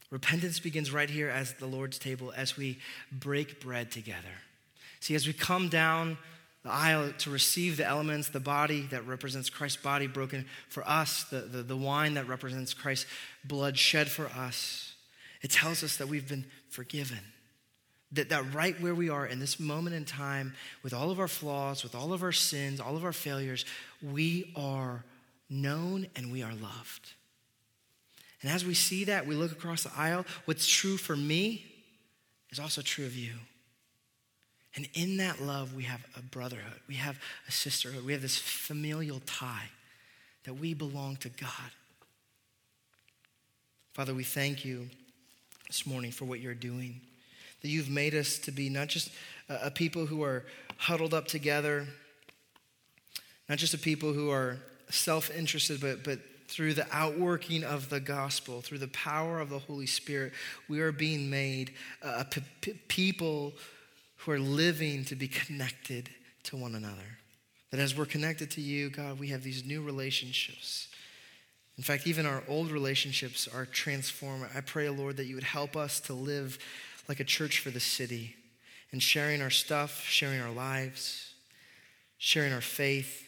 Repentance 0.09 0.59
begins 0.59 0.91
right 0.91 1.09
here 1.09 1.29
as 1.29 1.53
the 1.53 1.65
Lord's 1.65 1.97
table, 1.97 2.33
as 2.35 2.57
we 2.57 2.79
break 3.11 3.61
bread 3.61 3.91
together. 3.91 4.41
See, 5.01 5.15
as 5.15 5.27
we 5.27 5.33
come 5.33 5.67
down 5.67 6.17
the 6.63 6.71
aisle 6.71 7.11
to 7.17 7.31
receive 7.31 7.75
the 7.77 7.85
elements, 7.85 8.29
the 8.29 8.39
body 8.39 8.83
that 8.91 9.05
represents 9.07 9.49
Christ's 9.49 9.81
body 9.81 10.05
broken 10.07 10.45
for 10.69 10.87
us, 10.87 11.23
the, 11.23 11.39
the, 11.39 11.63
the 11.63 11.75
wine 11.75 12.13
that 12.13 12.27
represents 12.27 12.73
Christ's 12.73 13.07
blood 13.43 13.77
shed 13.77 14.09
for 14.09 14.27
us, 14.27 14.93
it 15.41 15.49
tells 15.49 15.83
us 15.83 15.97
that 15.97 16.07
we've 16.07 16.27
been 16.27 16.45
forgiven. 16.69 17.19
That, 18.11 18.29
that 18.29 18.53
right 18.53 18.79
where 18.79 18.93
we 18.93 19.09
are 19.09 19.25
in 19.25 19.39
this 19.39 19.59
moment 19.59 19.95
in 19.95 20.05
time, 20.05 20.53
with 20.83 20.93
all 20.93 21.09
of 21.09 21.19
our 21.19 21.27
flaws, 21.27 21.81
with 21.81 21.95
all 21.95 22.13
of 22.13 22.21
our 22.21 22.31
sins, 22.31 22.79
all 22.79 22.95
of 22.95 23.05
our 23.05 23.13
failures, 23.13 23.65
we 24.03 24.51
are 24.55 25.03
known 25.49 26.07
and 26.15 26.31
we 26.31 26.43
are 26.43 26.53
loved. 26.53 27.13
And 28.43 28.51
as 28.51 28.65
we 28.65 28.75
see 28.75 29.05
that, 29.05 29.25
we 29.25 29.35
look 29.35 29.51
across 29.51 29.83
the 29.83 29.91
aisle, 29.95 30.25
what's 30.45 30.67
true 30.67 30.97
for 30.97 31.15
me 31.15 31.65
is 32.51 32.59
also 32.59 32.81
true 32.81 33.05
of 33.05 33.15
you. 33.15 33.33
And 34.75 34.87
in 34.93 35.17
that 35.17 35.41
love, 35.41 35.73
we 35.75 35.83
have 35.83 36.05
a 36.17 36.21
brotherhood, 36.21 36.79
we 36.87 36.95
have 36.95 37.19
a 37.47 37.51
sisterhood, 37.51 38.05
we 38.05 38.13
have 38.13 38.21
this 38.21 38.37
familial 38.37 39.21
tie 39.25 39.69
that 40.45 40.53
we 40.53 40.73
belong 40.73 41.17
to 41.17 41.29
God. 41.29 41.71
Father, 43.93 44.13
we 44.13 44.23
thank 44.23 44.63
you 44.63 44.89
this 45.67 45.85
morning 45.85 46.11
for 46.11 46.25
what 46.25 46.39
you're 46.39 46.53
doing. 46.53 47.01
That 47.61 47.67
you've 47.67 47.89
made 47.89 48.15
us 48.15 48.39
to 48.39 48.51
be 48.51 48.69
not 48.69 48.87
just 48.87 49.11
a, 49.49 49.69
people 49.69 50.05
who 50.05 50.23
are 50.23 50.45
huddled 50.77 51.13
up 51.13 51.27
together, 51.27 51.85
not 53.49 53.57
just 53.57 53.73
a 53.73 53.77
people 53.77 54.13
who 54.13 54.31
are 54.31 54.57
self 54.89 55.29
interested, 55.29 55.81
but, 55.81 56.03
but 56.03 56.19
through 56.47 56.73
the 56.73 56.87
outworking 56.91 57.63
of 57.63 57.89
the 57.89 57.99
gospel, 57.99 58.61
through 58.61 58.79
the 58.79 58.87
power 58.89 59.39
of 59.39 59.49
the 59.49 59.59
Holy 59.59 59.85
Spirit, 59.85 60.33
we 60.67 60.79
are 60.79 60.91
being 60.91 61.29
made 61.29 61.71
a 62.01 62.25
p- 62.25 62.41
p- 62.61 62.73
people 62.87 63.53
who 64.21 64.31
are 64.31 64.39
living 64.39 65.03
to 65.05 65.15
be 65.15 65.27
connected 65.27 66.09
to 66.43 66.55
one 66.55 66.75
another. 66.75 67.17
That 67.71 67.79
as 67.79 67.97
we're 67.97 68.05
connected 68.05 68.51
to 68.51 68.61
you, 68.61 68.89
God, 68.89 69.19
we 69.19 69.29
have 69.29 69.43
these 69.43 69.65
new 69.65 69.81
relationships. 69.81 70.89
In 71.77 71.83
fact, 71.83 72.05
even 72.05 72.25
our 72.25 72.43
old 72.47 72.69
relationships 72.69 73.47
are 73.47 73.65
transformed. 73.65 74.47
I 74.55 74.61
pray, 74.61 74.89
Lord, 74.89 75.17
that 75.17 75.25
you 75.25 75.35
would 75.35 75.43
help 75.43 75.75
us 75.75 75.99
to 76.01 76.13
live 76.13 76.59
like 77.07 77.19
a 77.19 77.23
church 77.23 77.59
for 77.59 77.71
the 77.71 77.79
city 77.79 78.35
and 78.91 79.01
sharing 79.01 79.41
our 79.41 79.49
stuff, 79.49 80.03
sharing 80.03 80.39
our 80.39 80.51
lives, 80.51 81.33
sharing 82.17 82.53
our 82.53 82.61
faith, 82.61 83.25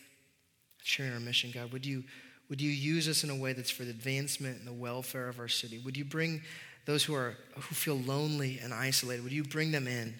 sharing 0.84 1.14
our 1.14 1.20
mission, 1.20 1.52
God. 1.52 1.72
Would 1.72 1.86
you, 1.86 2.04
would 2.50 2.62
you 2.62 2.70
use 2.70 3.08
us 3.08 3.24
in 3.24 3.30
a 3.32 3.36
way 3.36 3.54
that's 3.54 3.72
for 3.72 3.84
the 3.84 3.90
advancement 3.90 4.60
and 4.60 4.68
the 4.68 4.74
welfare 4.74 5.30
of 5.30 5.40
our 5.40 5.48
city? 5.48 5.80
Would 5.80 5.98
you 5.98 6.06
bring 6.06 6.42
those 6.86 7.04
who, 7.04 7.16
are, 7.16 7.38
who 7.56 7.74
feel 7.74 7.98
lonely 7.98 8.60
and 8.62 8.74
isolated, 8.74 9.24
would 9.24 9.32
you 9.32 9.44
bring 9.44 9.72
them 9.72 9.88
in? 9.88 10.14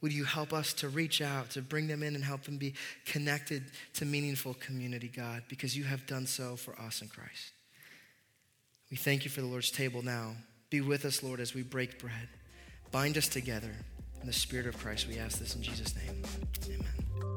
Would 0.00 0.12
you 0.12 0.24
help 0.24 0.52
us 0.52 0.72
to 0.74 0.88
reach 0.88 1.22
out, 1.22 1.50
to 1.50 1.62
bring 1.62 1.86
them 1.86 2.02
in 2.02 2.14
and 2.14 2.24
help 2.24 2.42
them 2.42 2.58
be 2.58 2.74
connected 3.06 3.64
to 3.94 4.04
meaningful 4.04 4.54
community, 4.54 5.08
God, 5.08 5.42
because 5.48 5.76
you 5.76 5.84
have 5.84 6.06
done 6.06 6.26
so 6.26 6.56
for 6.56 6.78
us 6.80 7.02
in 7.02 7.08
Christ. 7.08 7.52
We 8.90 8.96
thank 8.96 9.24
you 9.24 9.30
for 9.30 9.40
the 9.40 9.46
Lord's 9.46 9.70
table 9.70 10.02
now. 10.02 10.36
Be 10.70 10.80
with 10.80 11.04
us, 11.04 11.22
Lord, 11.22 11.40
as 11.40 11.54
we 11.54 11.62
break 11.62 11.98
bread. 11.98 12.28
Bind 12.92 13.16
us 13.16 13.28
together 13.28 13.72
in 14.20 14.26
the 14.26 14.32
Spirit 14.32 14.66
of 14.66 14.78
Christ. 14.78 15.08
We 15.08 15.18
ask 15.18 15.38
this 15.38 15.56
in 15.56 15.62
Jesus' 15.62 15.94
name. 15.96 16.22
Amen. 16.66 17.35